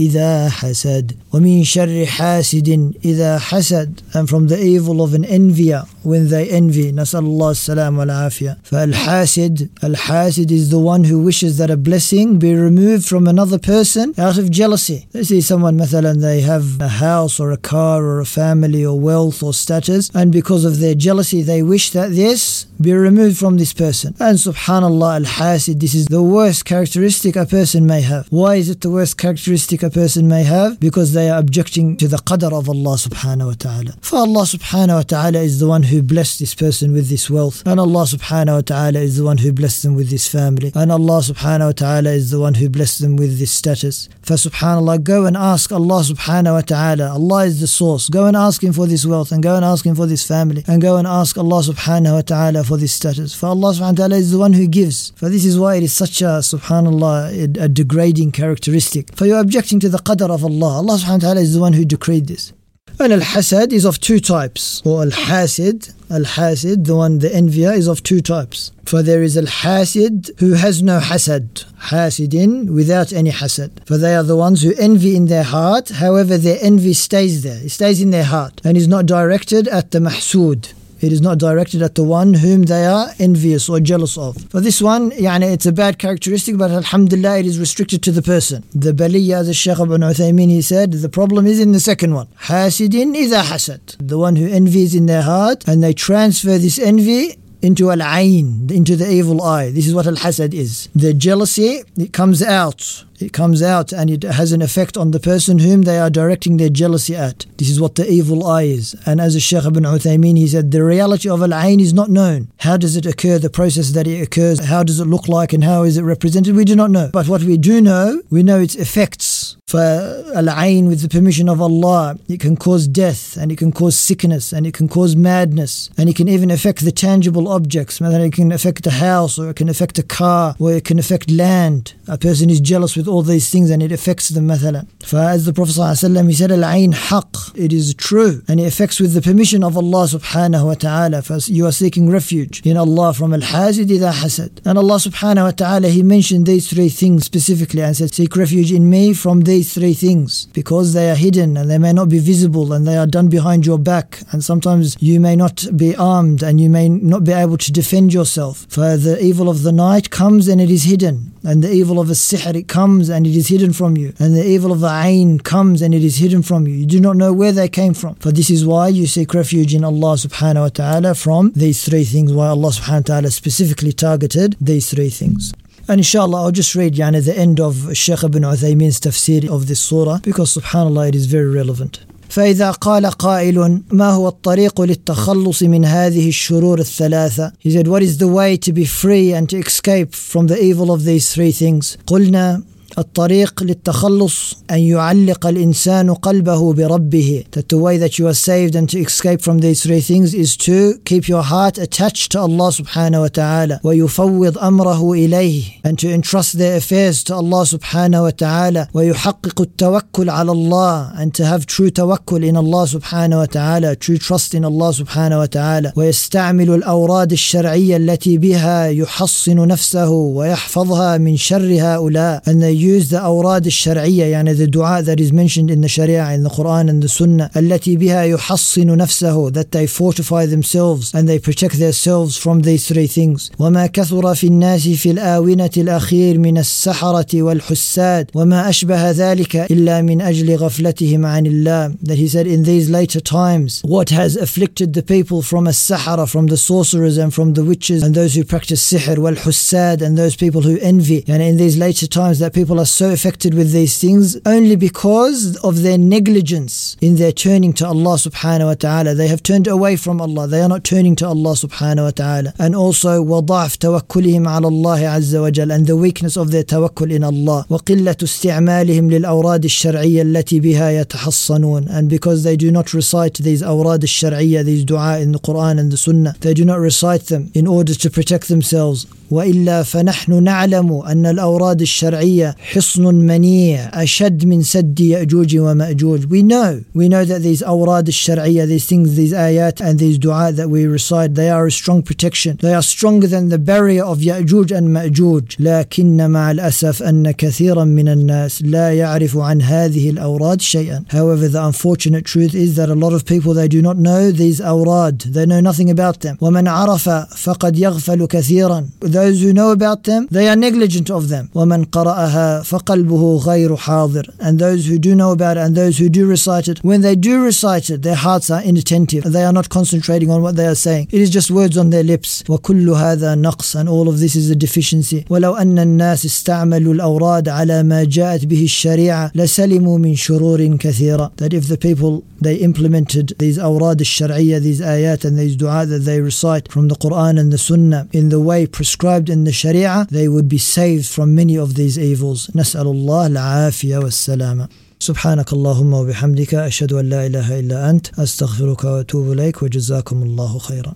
إذا 0.00 0.48
حسد 0.48 1.12
ومن 1.32 1.64
شر 1.64 2.06
حاسد 2.06 2.92
إذا 3.04 3.38
حسد 3.38 4.00
and 4.14 4.28
from 4.28 4.48
the 4.48 4.58
evil 4.58 5.02
of 5.02 5.12
an 5.14 5.24
envier 5.24 5.82
when 6.02 6.28
they 6.30 6.48
envy 6.48 6.92
نسأل 6.92 7.24
الله 7.24 7.50
السلام 7.50 7.98
والعافية 7.98 8.58
فالحاسد 8.62 9.68
الحاسد 9.84 10.50
is 10.50 10.70
the 10.70 10.78
one 10.78 11.04
who 11.04 11.22
wishes 11.22 11.58
that 11.58 11.70
a 11.70 11.76
blessing 11.76 12.38
be 12.38 12.54
removed 12.54 13.04
from 13.06 13.28
another 13.28 13.58
person 13.58 14.14
out 14.18 14.38
of 14.38 14.50
jealousy 14.50 15.06
let's 15.12 15.28
see 15.28 15.42
someone 15.42 15.76
مثلا 15.76 16.14
they 16.20 16.40
have 16.40 16.80
a 16.80 16.88
house 16.88 17.38
or 17.38 17.52
a 17.52 17.58
car 17.58 18.02
or 18.02 18.20
a 18.20 18.26
family 18.26 18.82
or 18.84 18.98
wealth 18.98 19.42
or 19.42 19.52
status 19.52 20.10
and 20.14 20.32
because 20.32 20.64
of 20.64 20.80
their 20.80 20.94
jealousy 20.94 21.42
they 21.42 21.62
wish 21.62 21.90
that 21.90 22.12
this 22.12 22.64
be 22.80 22.94
removed 22.94 23.36
from 23.36 23.58
this 23.58 23.74
person 23.74 24.14
and 24.20 24.38
subhanallah 24.38 25.16
al-hasid 25.16 25.80
this 25.80 25.94
is 25.94 26.06
the 26.06 26.22
worst 26.22 26.64
characteristic 26.99 27.37
a 27.37 27.45
person 27.45 27.85
may 27.87 28.01
have 28.01 28.27
why 28.29 28.55
is 28.55 28.69
it 28.69 28.81
the 28.81 28.89
worst 28.89 29.17
characteristic 29.17 29.83
a 29.83 29.89
person 29.89 30.27
may 30.27 30.43
have 30.43 30.77
because 30.81 31.13
they 31.13 31.29
are 31.29 31.39
objecting 31.39 31.95
to 31.95 32.07
the 32.09 32.17
qadr 32.17 32.51
of 32.51 32.67
Allah 32.67 32.95
subhanahu 32.97 33.47
wa 33.47 33.53
ta'ala. 33.53 33.91
For 34.01 34.17
Allah 34.17 34.43
subhanahu 34.43 34.95
wa 34.95 35.01
ta'ala 35.03 35.39
is 35.39 35.59
the 35.59 35.67
one 35.67 35.83
who 35.83 36.01
blessed 36.01 36.39
this 36.39 36.53
person 36.53 36.91
with 36.91 37.07
this 37.09 37.29
wealth. 37.29 37.63
And 37.65 37.79
Allah 37.79 38.03
subhanahu 38.03 38.55
wa 38.55 38.61
ta'ala 38.61 38.99
is 38.99 39.17
the 39.17 39.23
one 39.23 39.37
who 39.37 39.53
blessed 39.53 39.83
them 39.83 39.95
with 39.95 40.09
this 40.09 40.27
family. 40.27 40.71
And 40.75 40.91
Allah 40.91 41.19
subhanahu 41.21 41.67
wa 41.67 41.71
ta'ala 41.71 42.09
is 42.09 42.31
the 42.31 42.39
one 42.39 42.55
who 42.55 42.69
blessed 42.69 42.99
them 42.99 43.15
with 43.15 43.39
this 43.39 43.51
status. 43.51 44.09
For 44.21 44.33
subhanallah, 44.33 45.03
go 45.03 45.25
and 45.25 45.37
ask 45.37 45.71
Allah 45.71 46.01
subhanahu 46.01 46.53
wa 46.53 46.61
ta'ala. 46.61 47.11
Allah 47.11 47.45
is 47.45 47.61
the 47.61 47.67
source. 47.67 48.09
Go 48.09 48.25
and 48.25 48.35
ask 48.35 48.63
Him 48.63 48.73
for 48.73 48.87
this 48.87 49.05
wealth 49.05 49.31
and 49.31 49.41
go 49.41 49.55
and 49.55 49.63
ask 49.63 49.85
Him 49.85 49.95
for 49.95 50.05
this 50.05 50.27
family. 50.27 50.63
And 50.67 50.81
go 50.81 50.97
and 50.97 51.07
ask 51.07 51.37
Allah 51.37 51.61
subhanahu 51.61 52.13
wa 52.13 52.21
ta'ala 52.21 52.63
for 52.63 52.77
this 52.77 52.93
status. 52.93 53.33
For 53.33 53.47
Allah 53.47 53.73
subhanahu 53.73 53.99
wa 53.99 54.01
ta'ala 54.03 54.15
is 54.17 54.31
the 54.31 54.39
one 54.39 54.53
who 54.53 54.67
gives. 54.67 55.11
For 55.15 55.29
this 55.29 55.45
is 55.45 55.57
why 55.57 55.75
it 55.75 55.83
is 55.83 55.93
such 55.93 56.21
a 56.21 56.43
subhanallah, 56.79 57.61
a 57.61 57.69
degrading 57.69 58.31
characteristic. 58.31 59.15
For 59.15 59.25
you're 59.25 59.39
objecting 59.39 59.79
to 59.81 59.89
the 59.89 59.99
qadr 59.99 60.29
of 60.29 60.43
Allah. 60.43 60.77
Allah 60.77 60.97
subhanahu 60.97 61.23
wa 61.23 61.29
ta'ala 61.29 61.41
is 61.41 61.53
the 61.53 61.59
one 61.59 61.73
who 61.73 61.85
decreed 61.85 62.27
this. 62.27 62.53
And 63.01 63.13
al-hasad 63.13 63.71
is 63.71 63.85
of 63.85 63.99
two 64.01 64.19
types. 64.19 64.81
Or 64.85 65.03
al-hasid, 65.03 65.93
al-hasid, 66.11 66.85
the 66.85 66.95
one, 66.95 67.19
the 67.19 67.33
envier, 67.33 67.71
is 67.71 67.87
of 67.87 68.03
two 68.03 68.19
types. 68.19 68.71
For 68.85 69.01
there 69.01 69.23
is 69.23 69.37
al-hasid 69.37 70.37
who 70.39 70.53
has 70.53 70.83
no 70.83 70.99
hasad, 70.99 71.65
hasidin 71.91 72.71
without 72.71 73.13
any 73.13 73.31
hasad. 73.31 73.85
For 73.85 73.97
they 73.97 74.15
are 74.15 74.23
the 74.23 74.35
ones 74.35 74.63
who 74.63 74.73
envy 74.77 75.15
in 75.15 75.27
their 75.27 75.43
heart, 75.43 75.89
however 75.89 76.37
their 76.37 76.57
envy 76.61 76.93
stays 76.93 77.43
there. 77.43 77.63
It 77.63 77.69
stays 77.69 78.01
in 78.01 78.09
their 78.09 78.25
heart 78.25 78.59
and 78.65 78.75
is 78.75 78.87
not 78.87 79.05
directed 79.05 79.67
at 79.69 79.91
the 79.91 79.99
mahsud 79.99 80.73
It 81.00 81.12
is 81.12 81.20
not 81.20 81.36
directed 81.36 81.82
at 81.82 81.96
the 81.96 82.02
one 82.02 82.32
whom 82.32 82.62
they 82.62 82.86
are 82.86 83.08
envious 83.18 83.68
or 83.68 83.78
jealous 83.78 84.16
of. 84.16 84.38
For 84.48 84.60
this 84.60 84.80
one, 84.80 85.10
يعني, 85.10 85.52
it's 85.52 85.66
a 85.66 85.72
bad 85.72 85.98
characteristic, 85.98 86.56
but 86.56 86.70
alhamdulillah, 86.70 87.40
it 87.40 87.46
is 87.46 87.58
restricted 87.58 88.02
to 88.04 88.12
the 88.12 88.22
person. 88.22 88.64
The 88.74 88.92
baliya, 88.92 89.40
as 89.40 89.48
the 89.48 89.54
Shaykh 89.54 89.80
ibn 89.80 90.00
Uthaymeen, 90.00 90.48
he 90.48 90.62
said, 90.62 90.92
the 90.92 91.10
problem 91.10 91.46
is 91.46 91.60
in 91.60 91.72
the 91.72 91.80
second 91.80 92.14
one. 92.14 92.28
Hasidin 92.44 93.14
إذا 93.14 93.42
hasad. 93.42 93.96
The 93.98 94.16
one 94.16 94.36
who 94.36 94.46
envies 94.46 94.94
in 94.94 95.04
their 95.04 95.22
heart, 95.22 95.68
and 95.68 95.82
they 95.82 95.92
transfer 95.92 96.56
this 96.56 96.78
envy 96.78 97.36
into 97.60 97.90
al 97.90 97.98
ayn, 97.98 98.70
into 98.70 98.96
the 98.96 99.10
evil 99.10 99.42
eye. 99.42 99.70
This 99.70 99.86
is 99.86 99.94
what 99.94 100.06
al 100.06 100.16
hasad 100.16 100.54
is. 100.54 100.88
The 100.94 101.12
jealousy, 101.12 101.82
it 101.96 102.12
comes 102.12 102.42
out. 102.42 103.04
it 103.19 103.33
comes 103.33 103.61
out 103.61 103.91
and 103.91 104.09
it 104.09 104.23
has 104.23 104.51
an 104.51 104.61
effect 104.61 104.97
on 104.97 105.11
the 105.11 105.19
person 105.19 105.59
whom 105.59 105.81
they 105.81 105.99
are 105.99 106.09
directing 106.09 106.57
their 106.57 106.69
jealousy 106.69 107.15
at. 107.15 107.45
This 107.57 107.69
is 107.69 107.79
what 107.79 107.95
the 107.95 108.09
evil 108.09 108.45
eye 108.45 108.63
is. 108.63 108.95
And 109.05 109.19
as 109.19 109.35
a 109.35 109.39
Shaykh 109.39 109.65
ibn 109.65 109.83
Uthaymeen, 109.83 110.37
he 110.37 110.47
said, 110.47 110.71
the 110.71 110.83
reality 110.83 111.29
of 111.29 111.41
al 111.41 111.49
ayn 111.49 111.81
is 111.81 111.93
not 111.93 112.09
known. 112.09 112.51
How 112.59 112.77
does 112.77 112.95
it 112.95 113.05
occur, 113.05 113.37
the 113.37 113.49
process 113.49 113.91
that 113.91 114.07
it 114.07 114.21
occurs, 114.21 114.65
how 114.65 114.83
does 114.83 114.99
it 114.99 115.05
look 115.05 115.27
like, 115.27 115.53
and 115.53 115.63
how 115.63 115.83
is 115.83 115.97
it 115.97 116.03
represented? 116.03 116.55
We 116.55 116.65
do 116.65 116.75
not 116.75 116.91
know. 116.91 117.09
But 117.11 117.27
what 117.27 117.43
we 117.43 117.57
do 117.57 117.81
know, 117.81 118.21
we 118.29 118.43
know 118.43 118.59
its 118.59 118.75
effects 118.75 119.57
for 119.69 120.23
al-ain 120.33 120.87
with 120.87 121.01
the 121.01 121.09
permission 121.09 121.47
of 121.47 121.61
Allah, 121.61 122.17
it 122.27 122.39
can 122.39 122.57
cause 122.57 122.87
death 122.87 123.37
and 123.37 123.51
it 123.51 123.59
can 123.59 123.71
cause 123.71 123.95
sickness 123.95 124.51
and 124.51 124.65
it 124.65 124.73
can 124.73 124.87
cause 124.87 125.15
madness 125.15 125.91
and 125.95 126.09
it 126.09 126.15
can 126.15 126.27
even 126.27 126.49
affect 126.49 126.83
the 126.83 126.91
tangible 126.91 127.47
objects. 127.47 128.01
It 128.01 128.33
can 128.33 128.51
affect 128.51 128.87
a 128.87 128.91
house 128.91 129.37
or 129.37 129.51
it 129.51 129.57
can 129.57 129.69
affect 129.69 129.99
a 129.99 130.03
car 130.03 130.55
or 130.57 130.73
it 130.73 130.85
can 130.85 130.97
affect 130.97 131.29
land. 131.29 131.93
A 132.07 132.17
person 132.17 132.49
is 132.49 132.59
jealous 132.59 132.95
with 132.95 133.07
all 133.09 133.23
these 133.23 133.49
things 133.49 133.69
and 133.69 133.81
it 133.83 133.91
affects 133.91 134.29
them 134.29 134.47
مثلا 134.47 134.85
فas 135.03 135.45
the 135.45 135.53
Prophet 135.53 135.75
ﷺ 135.75 136.27
he 136.27 136.33
said 136.33 136.51
العين 136.51 136.93
حق 136.93 137.49
it 137.55 137.73
is 137.73 137.93
true. 137.93 138.41
And 138.47 138.59
it 138.59 138.67
affects 138.67 138.99
with 138.99 139.13
the 139.13 139.21
permission 139.21 139.63
of 139.63 139.77
Allah 139.77 140.05
subhanahu 140.05 140.65
wa 140.65 140.73
ta'ala. 140.73 141.23
You 141.47 141.65
are 141.65 141.71
seeking 141.71 142.09
refuge 142.09 142.61
in 142.65 142.77
Allah 142.77 143.13
from 143.13 143.33
al-hasid 143.33 143.87
إذا 143.87 144.11
حسد 144.11 144.49
and 144.65 144.77
Allah 144.77 144.95
subhanahu 144.95 145.43
wa 145.43 145.51
ta'ala 145.51 145.89
he 145.89 146.03
mentioned 146.03 146.45
these 146.45 146.69
three 146.69 146.89
things 146.89 147.25
specifically 147.25 147.81
and 147.81 147.95
said 147.95 148.13
seek 148.13 148.35
refuge 148.35 148.71
in 148.71 148.89
me 148.89 149.13
from 149.13 149.41
these 149.41 149.73
three 149.73 149.93
things. 149.93 150.47
Because 150.53 150.93
they 150.93 151.09
are 151.09 151.15
hidden 151.15 151.57
and 151.57 151.69
they 151.69 151.77
may 151.77 151.93
not 151.93 152.09
be 152.09 152.19
visible 152.19 152.73
and 152.73 152.87
they 152.87 152.97
are 152.97 153.07
done 153.07 153.29
behind 153.29 153.65
your 153.65 153.79
back. 153.79 154.21
And 154.31 154.43
sometimes 154.43 154.95
you 155.01 155.19
may 155.19 155.35
not 155.35 155.65
be 155.75 155.95
armed 155.95 156.43
and 156.43 156.59
you 156.61 156.69
may 156.69 156.89
not 156.89 157.23
be 157.23 157.31
able 157.31 157.57
to 157.57 157.71
defend 157.71 158.13
yourself. 158.13 158.65
For 158.69 158.97
the 158.97 159.21
evil 159.23 159.49
of 159.49 159.63
the 159.63 159.71
night 159.71 160.09
comes 160.09 160.47
and 160.47 160.59
it 160.61 160.69
is 160.69 160.83
hidden. 160.83 161.33
And 161.43 161.63
the 161.63 161.71
evil 161.71 161.99
of 161.99 162.09
a 162.09 162.17
sihr 162.27 162.53
it 162.53 162.67
comes 162.67 162.98
and 162.98 163.26
it 163.26 163.36
is 163.36 163.48
hidden 163.48 163.72
from 163.72 163.96
you 163.96 164.12
and 164.18 164.34
the 164.34 164.44
evil 164.44 164.72
of 164.72 164.80
the 164.80 164.94
ain 165.04 165.38
comes 165.38 165.80
and 165.80 165.94
it 165.94 166.02
is 166.02 166.16
hidden 166.16 166.42
from 166.42 166.66
you 166.66 166.74
you 166.74 166.86
do 166.86 167.00
not 167.00 167.16
know 167.16 167.32
where 167.32 167.52
they 167.52 167.68
came 167.68 167.94
from 167.94 168.14
for 168.16 168.32
this 168.32 168.50
is 168.50 168.66
why 168.66 168.88
you 168.88 169.06
seek 169.06 169.32
refuge 169.32 169.74
in 169.74 169.84
Allah 169.84 170.14
subhanahu 170.26 170.62
wa 170.62 170.68
ta'ala 170.68 171.14
from 171.14 171.52
these 171.54 171.84
three 171.84 172.04
things 172.04 172.32
why 172.32 172.48
Allah 172.48 172.70
subhanahu 172.70 173.08
wa 173.08 173.14
ta'ala 173.14 173.30
specifically 173.30 173.92
targeted 173.92 174.56
these 174.60 174.90
three 174.90 175.10
things 175.10 175.52
and 175.86 176.00
inshallah, 176.00 176.44
I'll 176.44 176.50
just 176.50 176.74
read 176.74 176.94
يعني, 176.94 177.22
the 177.24 177.38
end 177.38 177.60
of 177.60 177.94
Sheikh 177.94 178.24
ibn 178.24 178.42
Uthaymeen's 178.42 178.98
tafsir 179.00 179.50
of 179.50 179.66
this 179.66 179.80
surah 179.80 180.18
because 180.22 180.56
subhanallah, 180.56 181.10
it 181.10 181.14
is 181.14 181.26
very 181.26 181.50
relevant. 181.50 182.00
فإذا 182.28 182.70
قال 182.70 183.06
قائل 183.06 183.80
ما 183.92 184.10
هو 184.10 184.28
الطريق 184.28 184.80
للتخلص 184.80 185.62
من 185.62 185.84
هذه 185.84 186.28
الشرور 186.28 186.80
الثلاثة 186.80 187.52
He 187.60 187.70
said 187.70 187.86
what 187.86 188.02
is 188.02 188.18
the 188.18 188.28
way 188.28 188.56
to 188.56 188.72
be 188.72 188.84
free 188.84 189.32
and 189.32 189.48
to 189.50 189.58
escape 189.58 190.14
from 190.14 190.46
the 190.48 190.60
evil 190.60 190.90
of 190.90 191.04
these 191.04 191.34
three 191.34 191.52
things 191.52 191.96
قلنا 192.06 192.62
الطريق 192.99 193.63
للتخلص 193.63 194.55
أن 194.71 194.79
يعلق 194.79 195.45
الإنسان 195.47 196.13
قلبه 196.13 196.73
بربه 196.73 197.43
that 197.55 197.69
the 197.69 197.77
way 197.77 197.97
that 197.97 198.19
you 198.19 198.27
are 198.27 198.33
saved 198.33 198.75
and 198.75 198.89
to 198.89 198.99
escape 198.99 199.41
from 199.41 199.59
these 199.59 199.83
three 199.83 200.01
things 200.01 200.33
is 200.33 200.57
to 200.57 200.99
keep 201.05 201.27
your 201.27 201.43
heart 201.43 201.77
attached 201.77 202.31
to 202.31 202.39
Allah 202.39 202.69
subhanahu 202.71 203.21
wa 203.21 203.27
ta'ala 203.27 203.79
ويفوض 203.83 204.57
أمره 204.57 205.13
إليه 205.13 205.63
and 205.85 205.97
to 205.99 206.07
entrust 206.09 206.57
their 206.57 206.77
affairs 206.77 207.23
to 207.23 207.35
Allah 207.35 207.63
subhanahu 207.65 208.23
wa 208.23 208.31
ta'ala 208.31 208.87
ويحقق 208.93 209.61
التوكل 209.61 210.29
على 210.29 210.51
الله 210.51 211.13
and 211.21 211.33
to 211.33 211.45
have 211.45 211.65
true 211.65 211.89
توكل 211.89 212.43
in 212.43 212.55
Allah 212.57 212.85
subhanahu 212.87 213.39
wa 213.39 213.45
ta'ala 213.45 213.95
true 213.95 214.17
trust 214.17 214.53
in 214.53 214.65
Allah 214.65 214.91
subhanahu 214.93 215.39
wa 215.39 215.45
ta'ala 215.45 215.93
ويستعمل 215.95 216.69
الأوراد 216.69 217.31
الشرعية 217.31 217.97
التي 217.97 218.37
بها 218.37 218.87
يحصن 218.87 219.67
نفسه 219.67 220.09
ويحفظها 220.09 221.17
من 221.17 221.37
شر 221.37 221.77
هؤلاء 221.79 222.41
and 222.45 222.61
they 222.61 222.73
use 222.88 223.10
the 223.10 223.20
awrad 223.20 223.66
الشرعية 223.66 224.24
يعني 224.24 224.54
the 224.54 224.66
dua 224.66 225.02
that 225.02 225.20
is 225.20 225.32
mentioned 225.32 225.70
in 225.70 225.80
the 225.80 225.88
Sharia 225.88 226.30
in 226.32 226.42
the 226.42 226.50
Quran 226.50 226.88
and 226.88 227.02
the 227.02 227.08
Sunnah 227.08 227.50
التي 227.56 227.96
بها 227.96 228.22
يحصن 228.22 228.96
نفسه 228.96 229.52
that 229.52 229.70
they 229.72 229.86
fortify 229.86 230.46
themselves 230.46 231.12
and 231.14 231.28
they 231.28 231.38
protect 231.38 231.78
themselves 231.78 232.36
from 232.36 232.60
these 232.62 232.86
three 232.86 233.06
things 233.06 233.50
وما 233.58 233.86
كثر 233.86 234.34
في 234.34 234.46
الناس 234.46 234.88
في 234.88 235.10
الآونة 235.10 235.70
الأخير 235.76 236.38
من 236.38 236.58
السحرة 236.58 237.42
والحساد 237.42 238.30
وما 238.34 238.68
أشبه 238.68 239.10
ذلك 239.10 239.56
إلا 239.56 240.02
من 240.02 240.20
أجل 240.20 240.56
غفلتهم 240.56 241.26
عن 241.26 241.46
الله 241.46 241.94
that 242.02 242.18
he 242.18 242.28
said 242.28 242.46
in 242.46 242.62
these 242.62 242.90
later 242.90 243.20
times 243.20 243.82
what 243.84 244.10
has 244.10 244.36
afflicted 244.36 244.92
the 244.94 245.02
people 245.02 245.42
from 245.42 245.66
a 245.66 245.72
sahara 245.72 246.26
from 246.26 246.46
the 246.46 246.56
sorcerers 246.56 247.16
and 247.18 247.32
from 247.34 247.54
the 247.54 247.64
witches 247.64 248.02
and 248.02 248.14
those 248.14 248.34
who 248.34 248.44
practice 248.44 248.82
sihr 248.92 249.18
والحساد 249.18 250.02
and 250.02 250.16
those 250.18 250.36
people 250.36 250.62
who 250.62 250.78
envy 250.80 251.24
and 251.28 251.42
in 251.42 251.56
these 251.56 251.76
later 251.76 252.06
times 252.06 252.38
that 252.38 252.52
people 252.52 252.67
are 252.68 252.86
so 252.86 253.10
affected 253.10 253.54
with 253.54 253.72
these 253.72 253.98
things 253.98 254.36
only 254.46 254.76
because 254.76 255.56
of 255.64 255.82
their 255.82 255.98
negligence 255.98 256.96
in 257.00 257.16
their 257.16 257.32
turning 257.32 257.72
to 257.74 257.86
Allah 257.86 258.16
subhanahu 258.16 258.66
wa 258.66 258.74
ta'ala. 258.74 259.14
They 259.14 259.28
have 259.28 259.42
turned 259.42 259.66
away 259.66 259.96
from 259.96 260.20
Allah. 260.20 260.46
They 260.46 260.60
are 260.60 260.68
not 260.68 260.84
turning 260.84 261.16
to 261.16 261.26
Allah 261.26 261.52
subhanahu 261.54 262.04
wa 262.04 262.10
ta'ala. 262.10 262.54
And 262.58 262.74
also 262.74 263.22
وضعف 263.24 263.76
توكلهم 263.76 264.48
على 264.48 264.68
الله 264.68 265.08
عز 265.08 265.36
وجل 265.36 265.72
and 265.72 265.86
the 265.86 265.96
weakness 265.96 266.36
of 266.36 266.50
their 266.50 266.64
tawakkul 266.64 267.10
in 267.10 267.24
Allah. 267.24 267.66
وقلة 267.70 268.16
استعمالهم 268.22 269.10
للأوراد 269.10 269.64
الشرعية 269.64 270.22
التي 270.22 270.60
بها 270.60 270.90
يتحصنون 270.90 271.88
and 271.88 272.08
because 272.08 272.42
they 272.44 272.56
do 272.56 272.70
not 272.70 272.92
recite 272.94 273.38
these 273.38 273.62
أوراد 273.62 274.02
الشرعية 274.02 274.62
these 274.64 274.84
dua 274.84 275.18
in 275.18 275.32
the 275.32 275.38
Quran 275.38 275.78
and 275.78 275.90
the 275.90 275.96
Sunnah 275.96 276.34
they 276.40 276.54
do 276.54 276.64
not 276.64 276.80
recite 276.80 277.26
them 277.26 277.50
in 277.54 277.66
order 277.66 277.94
to 277.94 278.10
protect 278.10 278.48
themselves 278.48 279.06
والا 279.30 279.82
فنحن 279.82 280.42
نعلم 280.42 280.92
ان 280.92 281.26
الاوراد 281.26 281.80
الشرعيه 281.80 282.56
حصن 282.58 283.14
منيع 283.14 284.02
اشد 284.02 284.46
من 284.46 284.62
سد 284.62 285.00
ياجوج 285.00 285.56
وماجوج. 285.56 286.26
We 286.26 286.42
know, 286.42 286.84
we 286.94 287.08
know 287.08 287.24
that 287.24 287.42
these 287.42 287.62
awrad 287.62 288.08
الشرعيه, 288.08 288.66
these 288.66 288.86
things, 288.86 289.16
these 289.16 289.32
ayat 289.32 289.80
and 289.80 289.98
these 289.98 290.18
dua 290.18 290.52
that 290.52 290.68
we 290.68 290.86
recite, 290.86 291.34
they 291.34 291.50
are 291.50 291.66
a 291.66 291.70
strong 291.70 292.02
protection. 292.02 292.58
They 292.60 292.74
are 292.74 292.82
stronger 292.82 293.26
than 293.26 293.48
the 293.48 293.58
barrier 293.58 294.04
of 294.04 294.18
ياجوج 294.22 294.72
and 294.72 294.88
ماجوج. 294.88 295.44
لكن 295.58 296.30
مع 296.30 296.50
الاسف 296.50 297.02
ان 297.02 297.30
كثيرا 297.30 297.84
من 297.84 298.08
الناس 298.08 298.62
لا 298.62 298.92
يعرف 298.92 299.36
عن 299.36 299.62
هذه 299.62 300.10
الاوراد 300.10 300.60
شيئا. 300.60 301.04
However, 301.08 301.48
the 301.48 301.64
unfortunate 301.64 302.24
truth 302.24 302.54
is 302.54 302.76
that 302.76 302.88
a 302.88 302.94
lot 302.94 303.12
of 303.12 303.24
people 303.24 303.54
they 303.54 303.68
do 303.68 303.82
not 303.82 303.96
know 303.96 304.30
these 304.30 304.60
awrad. 304.60 305.18
They 305.20 305.46
know 305.46 305.60
nothing 305.60 305.90
about 305.90 306.20
them. 306.20 306.36
ومن 306.40 306.68
عرف 306.68 307.08
فقد 307.08 307.78
يغفل 307.78 308.26
كثيرا 308.26 308.84
those 309.04 309.40
who 309.42 309.52
know 309.52 309.70
about 309.70 310.04
them, 310.04 310.26
they 310.30 310.48
are 310.48 310.56
negligent 310.56 311.10
of 311.10 311.28
them. 311.28 311.50
وَمَنْ 311.54 311.84
قَرَأَهَا 311.84 312.47
فَقَلْبُهُ 312.48 313.44
غَيْرُ 313.44 313.76
حَاضِرٍ 313.76 314.36
And 314.38 314.58
those 314.58 314.86
who 314.86 314.98
do 314.98 315.14
know 315.14 315.32
about 315.32 315.56
it 315.56 315.60
and 315.60 315.76
those 315.76 315.98
who 315.98 316.08
do 316.08 316.26
recite 316.26 316.68
it, 316.68 316.78
when 316.82 317.00
they 317.00 317.16
do 317.16 317.42
recite 317.42 317.90
it, 317.90 318.02
their 318.02 318.14
hearts 318.14 318.50
are 318.50 318.62
inattentive. 318.62 319.24
They 319.24 319.44
are 319.44 319.52
not 319.52 319.68
concentrating 319.68 320.30
on 320.30 320.42
what 320.42 320.56
they 320.56 320.66
are 320.66 320.74
saying. 320.74 321.08
It 321.10 321.20
is 321.20 321.30
just 321.30 321.50
words 321.50 321.76
on 321.76 321.90
their 321.90 322.02
lips. 322.02 322.42
وَكُلُّ 322.44 322.86
هَذَا 322.86 323.34
نَقْص 323.42 323.76
And 323.80 323.88
all 323.88 324.08
of 324.08 324.20
this 324.20 324.36
is 324.36 324.50
a 324.50 324.56
deficiency. 324.56 325.24
وَلَوْ 325.24 325.58
أَنَّ 325.58 325.78
النَّاسِ 325.78 326.24
اسْتَعْمَلُوا 326.24 326.94
الْأَوْرَادَ 326.94 327.48
عَلَى 327.48 327.82
مَا 327.82 328.04
جَاءَتْ 328.04 328.46
بِهِ 328.46 328.64
الشَّرِيعَةِ 328.64 329.32
لَسَلِمُوا 329.34 329.98
مِنْ 329.98 330.14
شُرُورٍ 330.14 330.78
كَثِيرًا 330.78 331.36
That 331.36 331.52
if 331.52 331.68
the 331.68 331.78
people, 331.78 332.24
they 332.40 332.56
implemented 332.56 333.34
these 333.38 333.58
awrad 333.58 334.00
al-shar'iyya, 334.00 334.60
these 334.60 334.80
ayat 334.80 335.24
and 335.24 335.38
these 335.38 335.56
dua 335.56 335.86
that 335.86 336.00
they 336.00 336.20
recite 336.20 336.70
from 336.70 336.88
the 336.88 336.96
Quran 336.96 337.38
and 337.38 337.52
the 337.52 337.58
Sunnah 337.58 338.08
in 338.12 338.28
the 338.28 338.40
way 338.40 338.66
prescribed 338.66 338.94
prescribed 338.94 339.28
in 339.28 339.44
the 339.44 339.52
Sharia, 339.52 340.06
they 340.10 340.28
would 340.28 340.48
be 340.48 340.58
saved 340.58 341.06
from 341.06 341.34
many 341.34 341.56
of 341.56 341.74
these 341.74 341.98
evils. 341.98 342.37
نسأل 342.55 342.87
الله 342.87 343.27
العافية 343.27 343.97
والسلامة. 343.97 344.67
سبحانك 344.99 345.53
اللهم 345.53 345.93
وبحمدك 345.93 346.53
أشهد 346.55 346.93
أن 346.93 347.09
لا 347.09 347.25
إله 347.25 347.59
إلا 347.59 347.89
أنت 347.89 348.19
أستغفرك 348.19 348.83
وأتوب 348.83 349.31
إليك 349.31 349.63
وجزاكم 349.63 350.23
الله 350.23 350.57
خيرا 350.59 350.87